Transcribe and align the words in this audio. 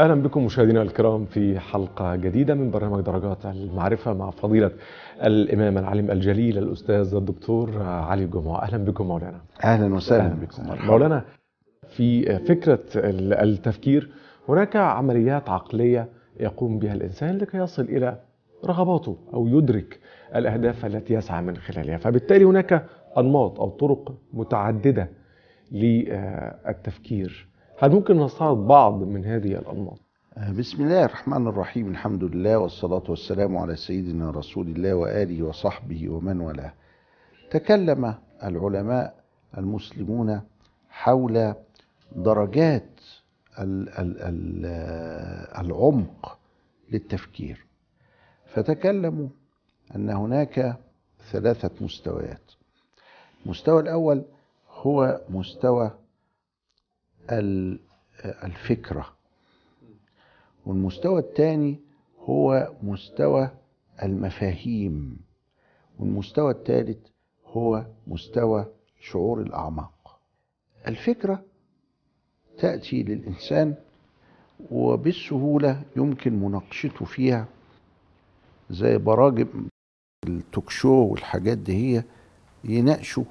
أهلا 0.00 0.14
بكم 0.14 0.44
مشاهدينا 0.44 0.82
الكرام 0.82 1.24
في 1.24 1.58
حلقة 1.58 2.16
جديدة 2.16 2.54
من 2.54 2.70
برنامج 2.70 3.00
درجات 3.04 3.46
المعرفة 3.46 4.14
مع 4.14 4.30
فضيلة 4.30 4.70
الإمام 5.22 5.78
العالم 5.78 6.10
الجليل 6.10 6.58
الأستاذ 6.58 7.14
الدكتور 7.14 7.82
علي 7.82 8.24
الجمعة. 8.24 8.62
أهلا 8.62 8.84
بكم 8.84 9.08
مولانا. 9.08 9.40
أهلا 9.64 9.94
وسهلا. 9.94 10.22
أهلا 10.22 10.34
بكم. 10.34 10.86
مولانا 10.86 11.24
في 11.88 12.38
فكرة 12.38 12.78
التفكير 12.94 14.10
هناك 14.48 14.76
عمليات 14.76 15.48
عقلية 15.48 16.08
يقوم 16.40 16.78
بها 16.78 16.94
الإنسان 16.94 17.38
لكي 17.38 17.58
يصل 17.58 17.82
إلى 17.82 18.20
رغباته 18.64 19.16
أو 19.34 19.48
يدرك 19.48 19.98
الأهداف 20.36 20.86
التي 20.86 21.14
يسعى 21.14 21.42
من 21.42 21.56
خلالها. 21.56 21.96
فبالتالي 21.96 22.44
هناك 22.44 22.86
أنماط 23.18 23.60
أو 23.60 23.68
طرق 23.68 24.14
متعددة 24.32 25.08
للتفكير. 25.72 27.49
هل 27.82 27.90
ممكن 27.90 28.20
نستعرض 28.20 28.66
بعض 28.66 29.02
من 29.02 29.24
هذه 29.24 29.54
الأنماط؟ 29.54 29.98
بسم 30.58 30.82
الله 30.82 31.04
الرحمن 31.04 31.46
الرحيم. 31.46 31.88
الحمد 31.88 32.24
لله 32.24 32.58
والصلاة 32.58 33.02
والسلام 33.08 33.56
على 33.56 33.76
سيدنا 33.76 34.30
رسول 34.30 34.66
الله 34.68 34.94
وآله 34.94 35.42
وصحبه 35.42 36.08
ومن 36.08 36.40
والاه. 36.40 36.72
تكلم 37.50 38.14
العلماء 38.44 39.14
المسلمون 39.58 40.40
حول 40.90 41.54
درجات 42.16 43.00
ال 43.58 43.88
ال 43.88 44.22
ال 44.22 44.66
العمق 45.66 46.38
للتفكير. 46.90 47.66
فتكلموا 48.46 49.28
أن 49.96 50.10
هناك 50.10 50.76
ثلاثة 51.32 51.70
مستويات. 51.80 52.52
المستوى 53.44 53.82
الأول 53.82 54.24
هو 54.70 55.20
مستوى 55.30 55.90
الفكرة. 58.44 59.06
والمستوى 60.66 61.20
الثاني 61.20 61.80
هو 62.18 62.72
مستوى 62.82 63.50
المفاهيم. 64.02 65.16
والمستوى 65.98 66.52
الثالث 66.52 66.98
هو 67.46 67.86
مستوى 68.06 68.66
شعور 69.00 69.40
الأعماق. 69.40 70.18
الفكرة 70.88 71.42
تأتي 72.58 73.02
للإنسان 73.02 73.74
وبالسهولة 74.70 75.82
يمكن 75.96 76.32
مناقشته 76.40 77.04
فيها 77.04 77.46
زي 78.70 78.98
براجم 78.98 79.68
التوكشو 80.26 80.88
والحاجات 80.92 81.58
دي 81.58 81.72
هي 81.96 82.04
يناقشوا 82.64 83.24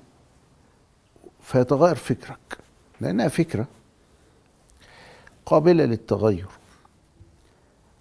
فيتغير 1.42 1.95
فكرك 1.95 2.58
لأنها 3.02 3.27
فكرة. 3.27 3.67
قابلة 5.50 5.86
للتغير. 5.86 6.47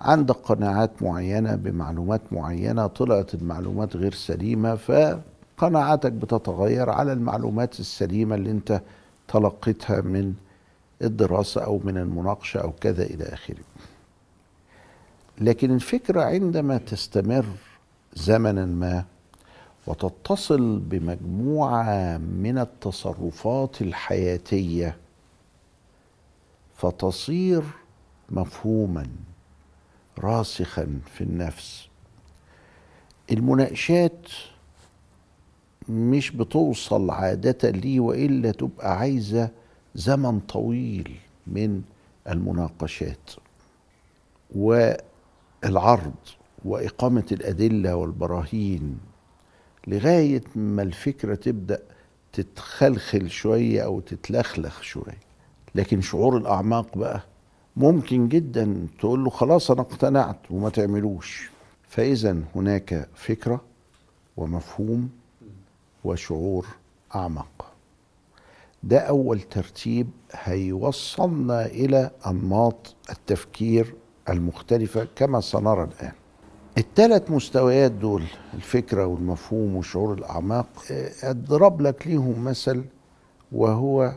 عندك 0.01 0.35
قناعات 0.35 1.03
معينة 1.03 1.55
بمعلومات 1.55 2.21
معينة 2.33 2.87
طلعت 2.87 3.35
المعلومات 3.35 3.97
غير 3.97 4.15
سليمة 4.15 4.75
فقناعاتك 4.75 6.13
بتتغير 6.13 6.91
على 6.91 7.13
المعلومات 7.13 7.81
السليمة 7.81 8.35
اللي 8.35 8.51
انت 8.51 8.83
تلقيتها 9.29 10.01
من 10.01 10.35
الدراسة 11.03 11.61
أو 11.65 11.81
من 11.85 11.97
المناقشة 11.97 12.59
أو 12.59 12.73
كذا 12.81 13.03
إلى 13.03 13.25
آخره. 13.25 13.65
لكن 15.41 15.75
الفكرة 15.75 16.23
عندما 16.23 16.79
تستمر 16.79 17.47
زمنا 18.15 18.67
ما 18.67 19.05
وتتصل 19.87 20.79
بمجموعة 20.79 22.19
من 22.19 22.59
التصرفات 22.59 23.83
الحياتية 23.83 24.97
فتصير 26.79 27.63
مفهوما 28.31 29.07
راسخا 30.19 31.01
في 31.15 31.21
النفس. 31.25 31.89
المناقشات 33.33 34.27
مش 35.89 36.31
بتوصل 36.31 37.11
عادة 37.11 37.71
لي 37.71 38.01
وإلا 38.01 38.51
تبقى 38.51 38.99
عايزة 38.99 39.51
زمن 39.95 40.41
طويل 40.41 41.17
من 41.47 41.83
المناقشات 42.29 43.31
والعرض 44.57 46.15
وإقامة 46.65 47.27
الأدلة 47.33 47.95
والبراهين 47.97 48.99
لغاية 49.87 50.45
ما 50.57 50.83
الفكرة 50.83 51.35
تبدأ 51.35 51.83
تتخلخل 52.33 53.31
شوية 53.31 53.85
أو 53.85 54.01
تتلخلخ 54.01 54.83
شوية. 54.83 55.28
لكن 55.79 56.01
شعور 56.01 56.37
الأعماق 56.37 56.99
بقى 56.99 57.21
ممكن 57.77 58.29
جدا 58.29 58.87
تقول 58.99 59.25
له 59.25 59.31
خلاص 59.31 59.71
أنا 59.71 59.81
اقتنعت 59.81 60.37
وما 60.51 60.69
تعملوش. 60.71 61.51
فإذا 61.89 62.37
هناك 62.57 63.09
فكرة 63.15 63.61
ومفهوم 64.37 65.09
وشعور 66.05 66.67
أعمق. 67.15 67.67
ده 68.83 68.99
أول 68.99 69.41
ترتيب 69.41 70.11
هيوصلنا 70.33 71.67
إلى 71.67 72.11
أنماط 72.27 72.95
التفكير 73.11 73.95
المختلفة 74.29 75.09
كما 75.17 75.41
سنرى 75.41 75.85
الآن. 75.85 76.13
الثلاث 76.79 77.31
مستويات 77.31 77.91
دول 77.93 78.23
الفكرة 78.55 79.07
والمفهوم 79.07 79.77
وشعور 79.77 80.15
الأعماق 80.15 80.67
أضرب 81.23 81.81
لك 81.81 82.07
ليهم 82.07 82.45
مثل 82.45 82.85
وهو 83.53 84.13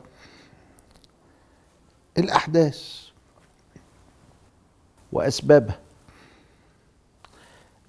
الأحداث 2.22 3.02
وأسبابها. 5.12 5.80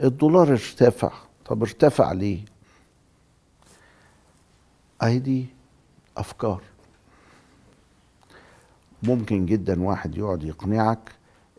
الدولار 0.03 0.48
ارتفع. 0.53 1.12
طب 1.47 1.62
ارتفع 1.62 2.12
ليه؟ 2.12 2.44
أهي 5.03 5.19
دي 5.19 5.47
أفكار. 6.16 6.62
ممكن 9.03 9.47
جدا 9.47 9.82
واحد 9.82 10.16
يقعد 10.16 10.43
يقنعك 10.44 11.12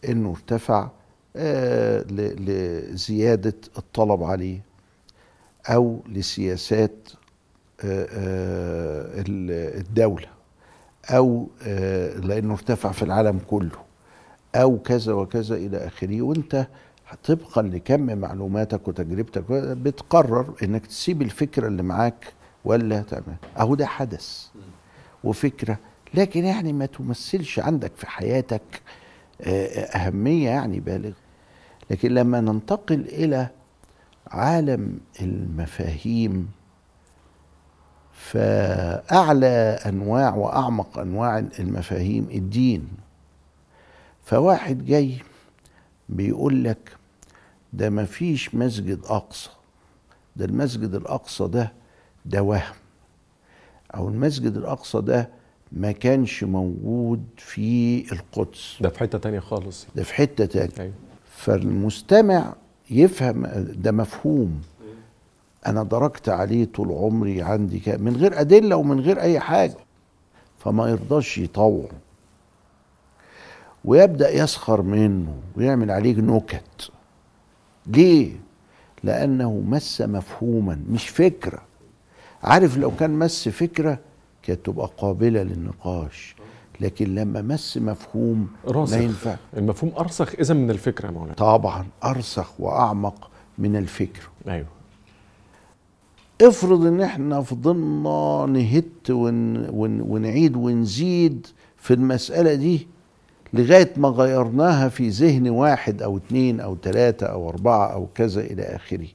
إنه 0.09 0.29
ارتفع 0.31 0.89
آه 1.35 2.03
لزيادة 2.09 3.53
الطلب 3.77 4.23
عليه 4.23 4.61
أو 5.67 6.01
لسياسات 6.07 7.09
آه 7.83 8.07
آه 8.11 9.23
الدولة. 9.79 10.27
أو 11.09 11.47
لأنه 12.23 12.53
ارتفع 12.53 12.91
في 12.91 13.03
العالم 13.03 13.39
كله 13.47 13.77
أو 14.55 14.79
كذا 14.79 15.13
وكذا 15.13 15.55
إلى 15.55 15.77
آخره 15.77 16.21
وأنت 16.21 16.67
طبقا 17.23 17.61
لكم 17.61 18.01
معلوماتك 18.19 18.87
وتجربتك 18.87 19.43
بتقرر 19.51 20.53
إنك 20.63 20.85
تسيب 20.85 21.21
الفكرة 21.21 21.67
اللي 21.67 21.83
معاك 21.83 22.33
ولا 22.65 23.01
تعمل. 23.01 23.35
أهو 23.57 23.75
ده 23.75 23.85
حدث 23.85 24.45
وفكرة 25.23 25.77
لكن 26.13 26.45
يعني 26.45 26.73
ما 26.73 26.85
تمثلش 26.85 27.59
عندك 27.59 27.91
في 27.97 28.07
حياتك 28.07 28.61
أهمية 29.95 30.49
يعني 30.49 30.79
بالغ 30.79 31.11
لكن 31.91 32.13
لما 32.13 32.41
ننتقل 32.41 33.01
إلى 33.01 33.47
عالم 34.27 34.99
المفاهيم 35.21 36.49
فأعلى 38.31 39.79
أنواع 39.85 40.35
وأعمق 40.35 40.97
أنواع 40.99 41.39
المفاهيم 41.39 42.27
الدين. 42.31 42.87
فواحد 44.25 44.85
جاي 44.85 45.15
بيقول 46.09 46.63
لك 46.63 46.95
ده 47.73 47.89
ما 47.89 48.05
فيش 48.05 48.55
مسجد 48.55 48.99
أقصى. 49.05 49.49
ده 50.35 50.45
المسجد 50.45 50.93
الأقصى 50.95 51.47
ده 51.47 51.71
ده 52.25 52.41
وهم. 52.43 52.73
أو 53.95 54.07
المسجد 54.09 54.57
الأقصى 54.57 55.01
ده 55.01 55.29
ما 55.71 55.91
كانش 55.91 56.43
موجود 56.43 57.23
في 57.37 58.05
القدس. 58.11 58.77
ده 58.81 58.89
في 58.89 58.99
حتة 58.99 59.17
تانية 59.17 59.39
خالص. 59.39 59.87
ده 59.95 60.03
في 60.03 60.13
حتة 60.13 60.45
تانية. 60.45 60.71
أيوة. 60.79 60.93
فالمستمع 61.31 62.53
يفهم 62.89 63.45
ده 63.75 63.91
مفهوم. 63.91 64.61
أنا 65.67 65.83
دركت 65.83 66.29
عليه 66.29 66.65
طول 66.65 66.91
عمري 66.91 67.41
عندي 67.41 67.79
كده 67.79 67.97
من 67.97 68.15
غير 68.15 68.41
أدلة 68.41 68.75
ومن 68.75 68.99
غير 68.99 69.21
أي 69.21 69.39
حاجة. 69.39 69.77
فما 70.59 70.89
يرضاش 70.89 71.37
يطوع 71.37 71.89
ويبدأ 73.85 74.29
يسخر 74.29 74.81
منه 74.81 75.35
ويعمل 75.55 75.91
عليه 75.91 76.15
نكت. 76.15 76.91
ليه؟ 77.87 78.31
لأنه 79.03 79.63
مس 79.67 80.01
مفهوما 80.01 80.79
مش 80.89 81.09
فكرة. 81.09 81.61
عارف 82.43 82.77
لو 82.77 82.91
كان 82.95 83.11
مس 83.19 83.49
فكرة 83.49 83.99
كانت 84.43 84.65
تبقى 84.65 84.89
قابلة 84.97 85.43
للنقاش. 85.43 86.35
لكن 86.79 87.15
لما 87.15 87.41
مس 87.41 87.77
مفهوم 87.77 88.47
راسخ. 88.67 88.93
ما 88.97 89.03
ينفع. 89.03 89.35
المفهوم 89.57 89.91
أرسخ 89.99 90.35
اذا 90.39 90.53
من 90.53 90.69
الفكرة 90.71 91.05
يا 91.05 91.11
مولانا 91.11 91.33
طبعا 91.33 91.85
أرسخ 92.03 92.61
وأعمق 92.61 93.29
من 93.57 93.75
الفكر. 93.75 94.29
أيوه. 94.47 94.67
افرض 96.41 96.85
ان 96.85 97.01
إحنا 97.01 97.41
فضلنا 97.41 98.45
نهت 98.49 99.09
ون 99.09 99.69
ون 99.69 100.01
ونعيد 100.01 100.55
ونزيد 100.55 101.47
في 101.77 101.93
المسألة 101.93 102.53
دي 102.55 102.87
لغاية 103.53 103.93
ما 103.97 104.09
غيرناها 104.09 104.89
في 104.89 105.09
ذهن 105.09 105.49
واحد 105.49 106.01
أو 106.01 106.17
اتنين 106.17 106.59
أو 106.59 106.75
تلاتة 106.75 107.25
أو 107.25 107.49
أربعة 107.49 107.87
أو 107.93 108.07
كذا 108.15 108.41
إلى 108.41 108.61
آخره. 108.63 109.07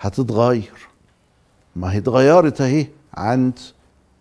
هتتغير. 0.00 0.88
ما 1.76 1.92
هي 1.92 1.98
اتغيرت 1.98 2.60
أهي 2.60 2.86
عند 3.14 3.58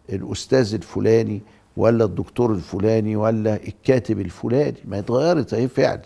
الأستاذ 0.09 0.73
الفلاني 0.73 1.41
ولا 1.77 2.05
الدكتور 2.05 2.53
الفلاني 2.53 3.15
ولا 3.15 3.55
الكاتب 3.55 4.19
الفلاني. 4.19 4.77
ما 4.85 4.99
اتغيرت 4.99 5.53
أهي 5.53 5.67
فعلا. 5.67 6.01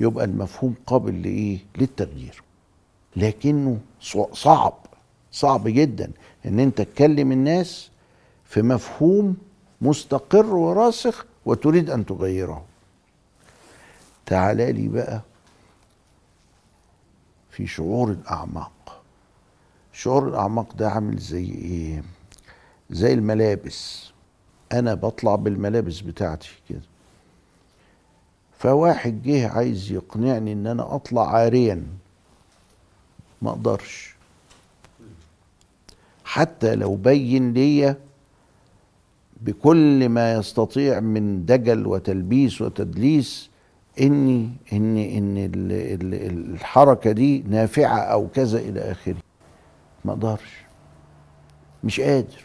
يبقى 0.00 0.24
المفهوم 0.24 0.74
قابل 0.86 1.22
لإيه؟ 1.22 1.58
للتغيير. 1.78 2.42
لكنه 3.16 3.78
صع- 4.00 4.32
صعب 4.32 4.74
صعب 5.32 5.68
جدا 5.68 6.10
إن 6.46 6.60
أنت 6.60 6.80
تكلم 6.80 7.32
الناس 7.32 7.90
في 8.44 8.62
مفهوم 8.62 9.36
مستقر 9.80 10.46
وراسخ 10.54 11.24
وتريد 11.46 11.90
أن 11.90 12.06
تغيره. 12.06 12.64
تعال 14.26 14.56
لي 14.56 14.88
بقى 14.88 15.20
في 17.50 17.66
شعور 17.66 18.10
الأعماق. 18.10 19.02
شعور 19.92 20.28
الأعماق 20.28 20.72
ده 20.76 20.90
عامل 20.90 21.18
زي 21.18 21.44
إيه؟ 21.44 22.02
زي 22.90 23.12
الملابس. 23.12 24.10
أنا 24.72 24.94
بطلع 24.94 25.34
بالملابس 25.34 26.00
بتاعتي 26.00 26.50
كده. 26.68 26.80
فواحد 28.58 29.22
جه 29.22 29.48
عايز 29.48 29.92
يقنعني 29.92 30.52
إن 30.52 30.66
أنا 30.66 30.94
أطلع 30.94 31.28
عاريا. 31.34 31.86
ما 33.42 33.50
أقدرش. 33.50 34.14
حتى 36.24 36.74
لو 36.74 36.94
بين 36.94 37.52
ليا 37.52 37.96
بكل 39.40 40.08
ما 40.08 40.32
يستطيع 40.34 41.00
من 41.00 41.44
دجل 41.46 41.86
وتلبيس 41.86 42.62
وتدليس 42.62 43.50
اني 44.00 44.50
ان 44.72 44.96
إن 44.98 45.36
ال- 45.38 45.72
ال- 45.72 46.50
الحركة 46.54 47.12
دي 47.12 47.42
نافعة 47.48 47.98
أو 47.98 48.28
كذا 48.28 48.58
إلى 48.58 48.80
آخره. 48.80 49.16
ما 50.04 50.12
أقدرش. 50.12 50.62
مش 51.84 52.00
قادر. 52.00 52.42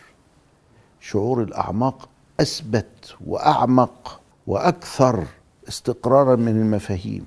شعور 1.01 1.43
الأعماق 1.43 2.09
أثبت 2.39 3.15
وأعمق 3.27 4.21
وأكثر 4.47 5.23
استقرارا 5.67 6.35
من 6.35 6.47
المفاهيم. 6.61 7.25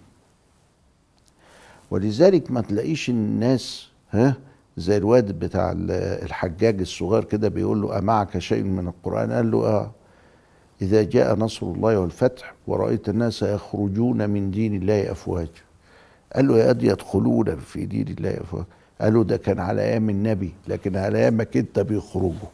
ولذلك 1.91 2.51
ما 2.51 2.61
تلاقيش 2.61 3.11
الناس 3.11 3.89
ها 4.11 4.37
زي 4.77 4.97
الواد 4.97 5.39
بتاع 5.39 5.73
ال- 5.73 5.91
الحجاج 6.25 6.81
الصغير 6.81 7.25
كده 7.25 7.49
بيقول 7.49 7.83
له 7.83 7.99
أمعك 7.99 8.39
شيء 8.39 8.63
من 8.63 8.89
القرآن؟ 8.89 9.33
قال 9.33 9.51
له 9.51 9.67
آه. 9.67 9.91
إذا 10.83 11.03
جاء 11.03 11.35
نصر 11.37 11.67
الله 11.67 12.01
والفتح 12.01 12.55
ورأيت 12.67 13.09
الناس 13.09 13.43
يخرجون 13.43 14.31
من 14.31 14.51
دين 14.51 14.75
الله 14.75 15.13
أفواجا. 15.13 15.49
قال 16.35 16.49
له 16.49 16.59
يا 16.59 16.69
قد 16.69 16.83
يدخلون 16.83 17.57
في 17.57 17.87
دين 17.87 18.09
الله 18.09 18.31
أفواجا. 18.31 18.67
قال 19.01 19.15
له 19.15 19.25
ده 19.25 19.37
كان 19.37 19.59
على 19.59 19.83
أيام 19.83 20.11
النبي 20.11 20.53
لكن 20.69 20.97
على 20.97 21.19
أيامك 21.19 21.57
أنت 21.57 21.79
بيخرجوا. 21.81 22.51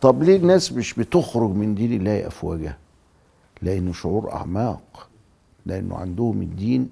طب 0.00 0.22
ليه 0.22 0.36
الناس 0.36 0.72
مش 0.72 0.94
بتخرج 0.94 1.50
من 1.50 1.74
دين 1.74 1.92
الله 1.92 2.26
أفواجا؟ 2.26 2.76
لأنه 3.62 3.92
شعور 3.92 4.32
أعماق. 4.32 5.08
لأنه 5.66 5.96
عندهم 5.96 6.42
الدين 6.42 6.88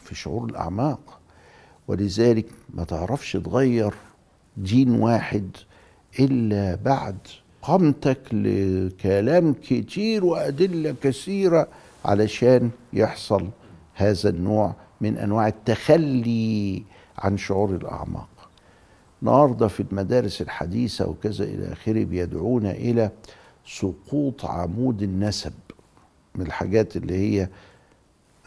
في 0.00 0.14
شعور 0.14 0.44
الأعماق. 0.44 1.18
ولذلك 1.88 2.46
ما 2.74 2.84
تعرفش 2.84 3.32
تغير 3.32 3.94
دين 4.56 4.90
واحد 4.90 5.50
إلا 6.20 6.74
بعد 6.84 7.16
قامتك 7.62 8.20
لكلام 8.32 9.52
كتير 9.62 10.24
وأدلة 10.24 10.94
كثيرة 11.02 11.68
علشان 12.04 12.70
يحصل 12.92 13.48
هذا 13.94 14.28
النوع 14.28 14.74
من 15.00 15.16
أنواع 15.18 15.48
التخلي 15.48 16.82
عن 17.18 17.36
شعور 17.36 17.70
الأعماق. 17.70 18.28
النهارده 19.22 19.68
في 19.68 19.80
المدارس 19.80 20.40
الحديثة 20.42 21.08
وكذا 21.08 21.44
إلى 21.44 21.72
آخره 21.72 22.04
بيدعونا 22.04 22.70
إلى 22.70 23.10
سقوط 23.66 24.44
عمود 24.44 25.02
النسب 25.02 25.52
من 26.34 26.46
الحاجات 26.46 26.96
اللي 26.96 27.14
هي 27.14 27.48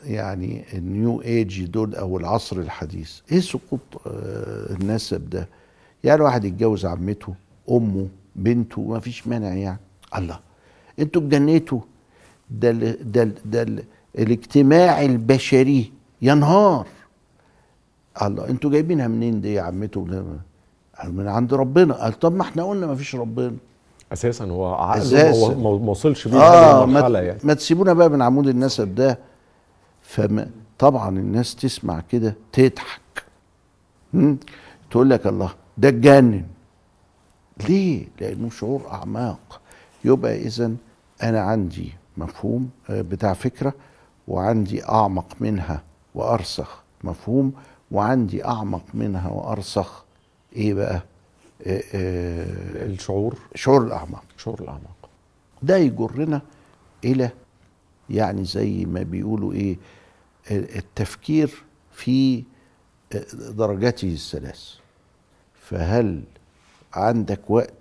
يعني 0.06 0.64
النيو 0.74 1.22
ايج 1.22 1.66
دول 1.66 1.96
أو 1.96 2.18
العصر 2.18 2.58
الحديث 2.58 3.20
إيه 3.32 3.40
سقوط 3.40 3.80
آه، 4.08 4.74
النسب 4.74 5.30
ده؟ 5.30 5.48
يعني 6.04 6.22
واحد 6.22 6.46
يتجوز 6.46 6.86
عمته 6.86 7.34
أمه 7.72 8.08
بنته 8.36 8.82
ما 8.82 9.00
فيش 9.00 9.28
مانع 9.28 9.54
يعني. 9.54 9.80
الله. 10.18 10.40
أنتوا 11.00 11.22
اتجنيتوا 11.22 11.80
ده 12.50 12.70
ال 12.70 13.12
ده 13.12 13.24
ال 13.24 13.34
ده 13.46 13.62
ال 13.62 13.84
الاجتماع 14.18 15.02
البشري. 15.02 15.92
ينهار 16.22 16.88
الله. 18.22 18.50
أنتوا 18.50 18.72
جايبينها 18.72 19.08
منين 19.08 19.42
دي 19.42 19.54
يا 19.54 19.62
عمته؟ 19.62 20.08
قال 21.00 21.16
من 21.16 21.28
عند 21.28 21.54
ربنا. 21.54 21.94
قال 21.94 22.20
طب 22.20 22.36
ما 22.36 22.42
إحنا 22.42 22.64
قلنا 22.64 22.88
ما 22.88 22.96
فيش 22.96 23.16
ربنا. 23.16 23.56
أساسا 24.14 24.46
هو 24.46 24.74
عقله. 24.74 25.56
ما 25.56 25.70
وصلش 25.92 26.28
بيه 26.28 26.84
المرحله 26.84 27.20
ما, 27.20 27.26
يعني. 27.26 27.40
ما 27.44 27.54
تسيبونا 27.54 27.94
بقى 27.94 28.10
من 28.10 28.22
عمود 28.22 28.48
النسب 28.48 28.96
ده. 28.96 29.20
فما 30.08 30.50
طبعا 30.80 31.10
الناس 31.10 31.56
تسمع 31.56 32.00
كده 32.12 32.36
تضحك؟ 32.52 33.02
تقول 34.92 35.10
لك 35.10 35.28
الله 35.28 35.54
ده 35.78 35.90
اتجنن. 35.90 36.46
ليه؟ 37.70 38.08
لأنه 38.22 38.50
شعور 38.50 38.88
أعماق. 38.92 39.62
يبقى 40.06 40.36
اذا 40.42 40.72
أنا 41.24 41.42
عندي 41.42 41.94
مفهوم 42.18 42.70
آه، 42.90 43.02
بتاع 43.02 43.34
فكرة 43.34 43.74
وعندي 44.28 44.86
أعمق 44.90 45.36
منها 45.40 45.84
وأرسخ 46.16 46.84
مفهوم 47.04 47.54
وعندي 47.92 48.46
أعمق 48.46 48.84
منها 48.94 49.30
وأرسخ 49.30 50.04
إيه 50.56 50.74
بقى؟ 50.74 51.02
آه، 51.66 51.84
آه، 51.94 52.86
الشعور. 52.86 53.38
شعور 53.56 53.84
الأعماق. 53.88 54.24
شعور 54.38 54.60
الأعماق. 54.62 55.10
ده 55.64 55.78
يجرنا 55.78 56.42
إلى 57.06 57.30
يعني 58.10 58.44
زي 58.46 58.86
ما 58.86 59.04
بيقولوا 59.04 59.54
إيه؟ 59.54 59.78
التفكير 60.52 61.50
في 61.94 62.44
درجاته 63.50 64.08
الثلاث 64.14 64.70
فهل 65.62 66.24
عندك 66.94 67.50
وقت 67.50 67.74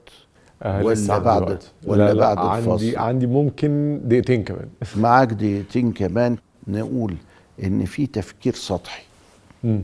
آه 0.62 0.84
ولا 0.84 1.18
بعد- 1.18 1.42
وقت. 1.42 1.72
ولا 1.84 2.08
لا 2.08 2.14
لا 2.14 2.34
بعد 2.34 2.38
عندي 2.38 2.58
الفاصل؟ 2.58 2.96
عندي 2.98 3.26
ممكن 3.26 4.00
دقيقتين 4.04 4.44
كمان 4.44 4.68
معاك 4.96 5.28
دقيقتين 5.32 5.92
كمان 5.92 6.36
نقول 6.68 7.16
إن 7.64 7.84
في 7.84 8.06
تفكير 8.06 8.54
سطحي 8.54 9.02
مم. 9.64 9.82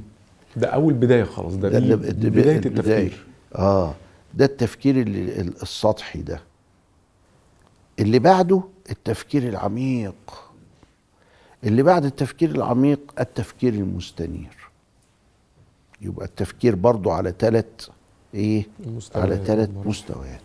ده 0.57 0.67
أول 0.69 0.95
بداية 0.95 1.25
خلاص 1.25 1.55
ده, 1.57 1.69
ده 1.69 1.79
اللي- 1.79 1.97
بداية 1.97 2.57
البداية. 2.59 3.07
التفكير 3.07 3.25
آه 3.55 3.95
ده 4.35 4.45
التفكير 4.45 5.01
اللي 5.01 5.41
ال- 5.41 5.63
السطحي 5.63 6.23
ده 6.23 6.41
اللي 7.99 8.19
بعده 8.19 8.63
التفكير 8.91 9.49
العميق 9.49 10.15
اللي 11.65 11.83
بعد 11.83 12.05
التفكير 12.05 12.51
العميق 12.51 13.01
التفكير 13.21 13.73
المستنير. 13.75 14.57
يبقى 16.01 16.27
التفكير 16.27 16.75
برضو 16.75 17.11
على 17.11 17.35
ثلاث 17.39 17.89
إيه؟ 18.35 18.67
المستويات 18.87 19.27
على 19.27 19.45
ثلاث. 19.45 19.71
مستويات. 19.85 20.41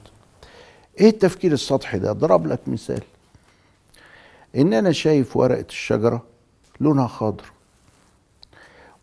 إيه 1.00 1.10
التفكير 1.10 1.52
السطحي 1.54 2.00
ده؟ 2.00 2.12
ضرب 2.12 2.48
لك 2.48 2.60
مثال. 2.68 3.02
إن 4.56 4.74
أنا 4.74 4.92
شايف 4.92 5.38
ورقة 5.38 5.66
الشجرة 5.70 6.24
لونها 6.80 7.08
خضر 7.08 7.52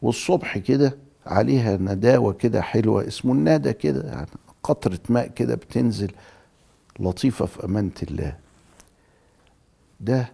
والصبح 0.02 0.58
كده 0.58 0.96
عليها 1.26 1.76
نداوة 1.76 2.32
كده 2.32 2.62
حلوة 2.62 3.06
اسمه 3.08 3.32
الندى 3.32 3.72
كده 3.72 4.08
يعني 4.08 4.26
قطرة 4.62 4.98
ماء 5.08 5.28
كده 5.28 5.54
بتنزل 5.54 6.10
لطيفة 7.00 7.46
في 7.46 7.64
أمانة 7.64 7.90
الله. 8.02 8.36
ده 10.00 10.32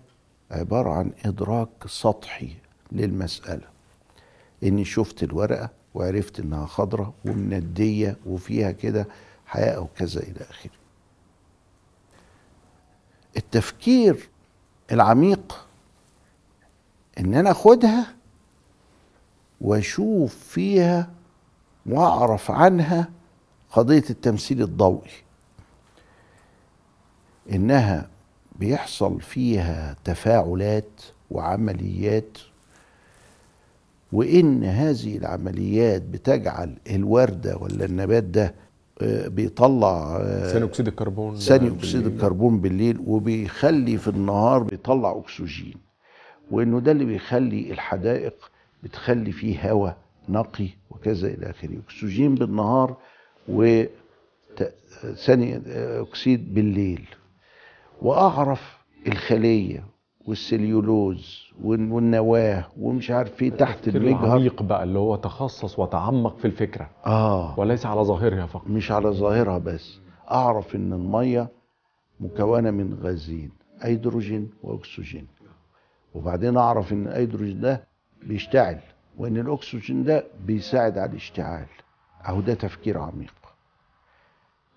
عبارة 0.51 0.91
عن 0.91 1.13
إدراك 1.25 1.69
سطحي 1.87 2.57
للمسألة. 2.93 3.69
إني 4.63 4.85
شفت 4.85 5.23
الورقة 5.23 5.71
وعرفت 5.95 6.41
إنها 6.41 6.67
خضرة 6.67 7.15
ومندية 7.25 8.17
وفيها 8.27 8.71
كده 8.71 9.07
حياة 9.47 9.81
وكذا 9.81 10.21
إلى 10.23 10.41
آخره. 10.51 10.71
التفكير 13.37 14.29
العميق 14.93 15.67
إن 17.19 17.35
أنا 17.35 17.51
أخدها 17.51 18.15
وأشوف 19.61 20.35
فيها 20.35 21.11
وأعرف 21.87 22.51
عنها 22.51 23.09
قضية 23.71 24.05
التمثيل 24.11 24.63
الضوئي. 24.63 25.11
إنها 27.53 28.09
بيحصل 28.61 29.21
فيها 29.21 29.97
تفاعلات 30.05 31.01
وعمليات 31.31 32.39
وإن 34.13 34.65
هذه 34.65 35.17
العمليات 35.17 36.03
بتجعل 36.03 36.77
الوردة 36.91 37.57
ولا 37.57 37.85
النبات 37.85 38.25
ده 38.25 38.55
آه، 39.03 39.29
بيطلع 39.29 40.17
آه، 40.21 40.53
ثاني 40.53 40.65
أكسيد 40.65 40.89
الكربون 40.89 41.37
ثاني 41.37 41.69
أكسيد. 41.69 42.07
الكربون 42.07 42.61
بالليل 42.61 42.99
وبيخلي 43.07 43.99
في 43.99 44.09
النهار 44.09 44.63
بيطلع 44.63 45.19
أكسجين. 45.19 45.75
وإنه 46.51 46.81
ده 46.81 46.93
اللي 46.93 47.05
بيخلي 47.05 47.71
الحدائق 47.73 48.51
بتخلي 48.83 49.33
فيه 49.33 49.71
هواء 49.71 49.97
نقي 50.29 50.69
وكذا 50.91 51.29
إلى 51.29 51.51
آخره. 51.51 51.79
أكسجين 51.87 52.35
بالنهار 52.35 52.97
وثاني 53.49 53.83
أكسيد 56.01 56.55
بالليل. 56.55 57.09
وأعرف 58.03 58.79
الخلية 59.07 59.85
والسليولوز 60.27 61.51
وال- 61.63 61.93
والنواة 61.93 62.65
ومش 62.79 63.11
عارف 63.11 63.43
إيه 63.43 63.51
تحت 63.51 63.89
المجهر. 63.89 64.25
العميق 64.27 64.63
بقى 64.63 64.83
اللي 64.85 64.99
هو 64.99 65.17
تخصص 65.17 65.79
وتعمق 65.79 66.39
في 66.39 66.45
الفكرة. 66.45 66.91
آه. 67.07 67.59
وليس 67.61 67.87
على 67.87 68.01
ظاهرها 68.03 68.47
فقط. 68.47 68.67
مش 68.67 68.93
على 68.93 69.11
ظاهرها 69.11 69.59
بس. 69.59 70.01
أعرف 70.31 70.75
إن 70.75 70.93
المية 70.93 71.49
مكونة 72.21 72.71
من 72.71 72.95
غازين 73.03 73.51
هيدروجين 73.81 74.51
وأكسجين. 74.63 75.27
وبعدين 76.15 76.57
أعرف 76.57 76.93
إن 76.93 77.07
الهيدروجين 77.07 77.61
ده 77.61 77.85
بيشتعل 78.23 78.79
وإن 79.19 79.37
الأكسجين 79.37 80.05
ده 80.05 80.25
بيساعد 80.47 80.99
على 80.99 81.11
الاشتعال. 81.11 81.67
أهو 82.29 82.41
ده 82.41 82.55
تفكير 82.55 82.99
عميق. 82.99 83.35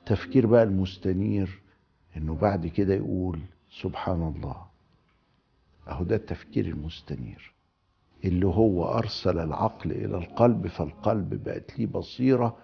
تفكير 0.06 0.46
بقى 0.48 0.64
المستنير 0.64 1.63
إنه 2.18 2.36
بعد 2.36 2.68
كده 2.68 2.94
يقول 2.94 3.40
سبحان 3.82 4.34
الله 4.36 4.56
أهو 5.88 6.04
ده 6.04 6.16
التفكير 6.16 6.66
المستنير. 6.66 7.54
اللي 8.26 8.46
هو 8.48 8.86
أرسل 8.86 9.40
العقل 9.40 9.92
إلى 9.92 10.18
القلب 10.18 10.68
فالقلب 10.68 11.44
بقت 11.44 11.80
ليه 11.80 11.86
بصيرة 11.86 12.58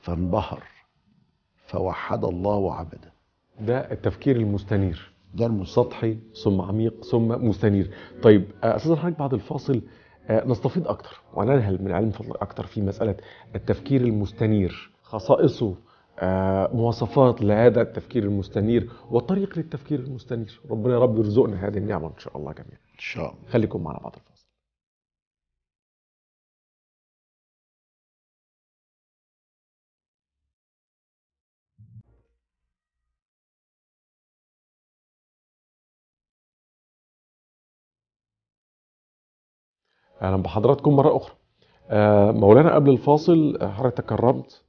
فانبهر 0.00 0.62
فوحد 1.66 2.24
الله 2.24 2.54
وعبده 2.54 3.12
ده 3.60 3.92
التفكير 3.92 4.36
المستنير. 4.36 5.12
ده 5.34 5.46
المستنير. 5.46 5.86
سطحي 5.86 6.18
ثم 6.44 6.60
عميق 6.60 7.04
ثم 7.04 7.28
مستنير. 7.48 7.90
طيب 8.22 8.44
آه، 8.64 8.76
أستاذ 8.76 8.96
حضرتك 8.96 9.18
بعد 9.18 9.34
الفاصل 9.34 9.82
آه، 10.28 10.44
نستفيد 10.46 10.86
أكتر 10.86 11.20
وننهل 11.34 11.82
من 11.84 11.92
علم 11.92 12.10
فضلك 12.10 12.36
أكتر 12.42 12.66
في 12.66 12.82
مسألة 12.82 13.16
التفكير 13.54 14.00
المستنير 14.00 14.90
خصائصه 15.02 15.74
مواصفات 16.72 17.42
لهذا 17.42 17.82
التفكير 17.82 18.22
المستنير 18.22 18.90
والطريق 19.10 19.58
للتفكير 19.58 20.00
المستنير. 20.00 20.60
ربنا 20.70 20.94
يا 20.94 20.98
رب 20.98 21.18
يرزقنا 21.18 21.66
هذه 21.68 21.78
النعمة 21.78 22.06
إن 22.08 22.18
شاء 22.18 22.36
الله 22.36 22.52
جميعا. 22.52 22.80
إن 22.94 22.98
شاء 22.98 23.32
الله. 23.34 23.48
خليكم 23.50 23.82
معنا 23.84 23.98
بعد 23.98 24.12
الفاصل. 24.16 24.46
أهلا 40.22 40.36
بحضراتكم 40.42 40.96
مرة 40.96 41.16
أخرى. 41.16 41.34
آه، 41.90 42.30
مولانا 42.32 42.74
قبل 42.74 42.90
الفاصل 42.90 43.58
آه، 43.60 43.68
حضرتك 43.72 43.96
تكرمت 44.04 44.64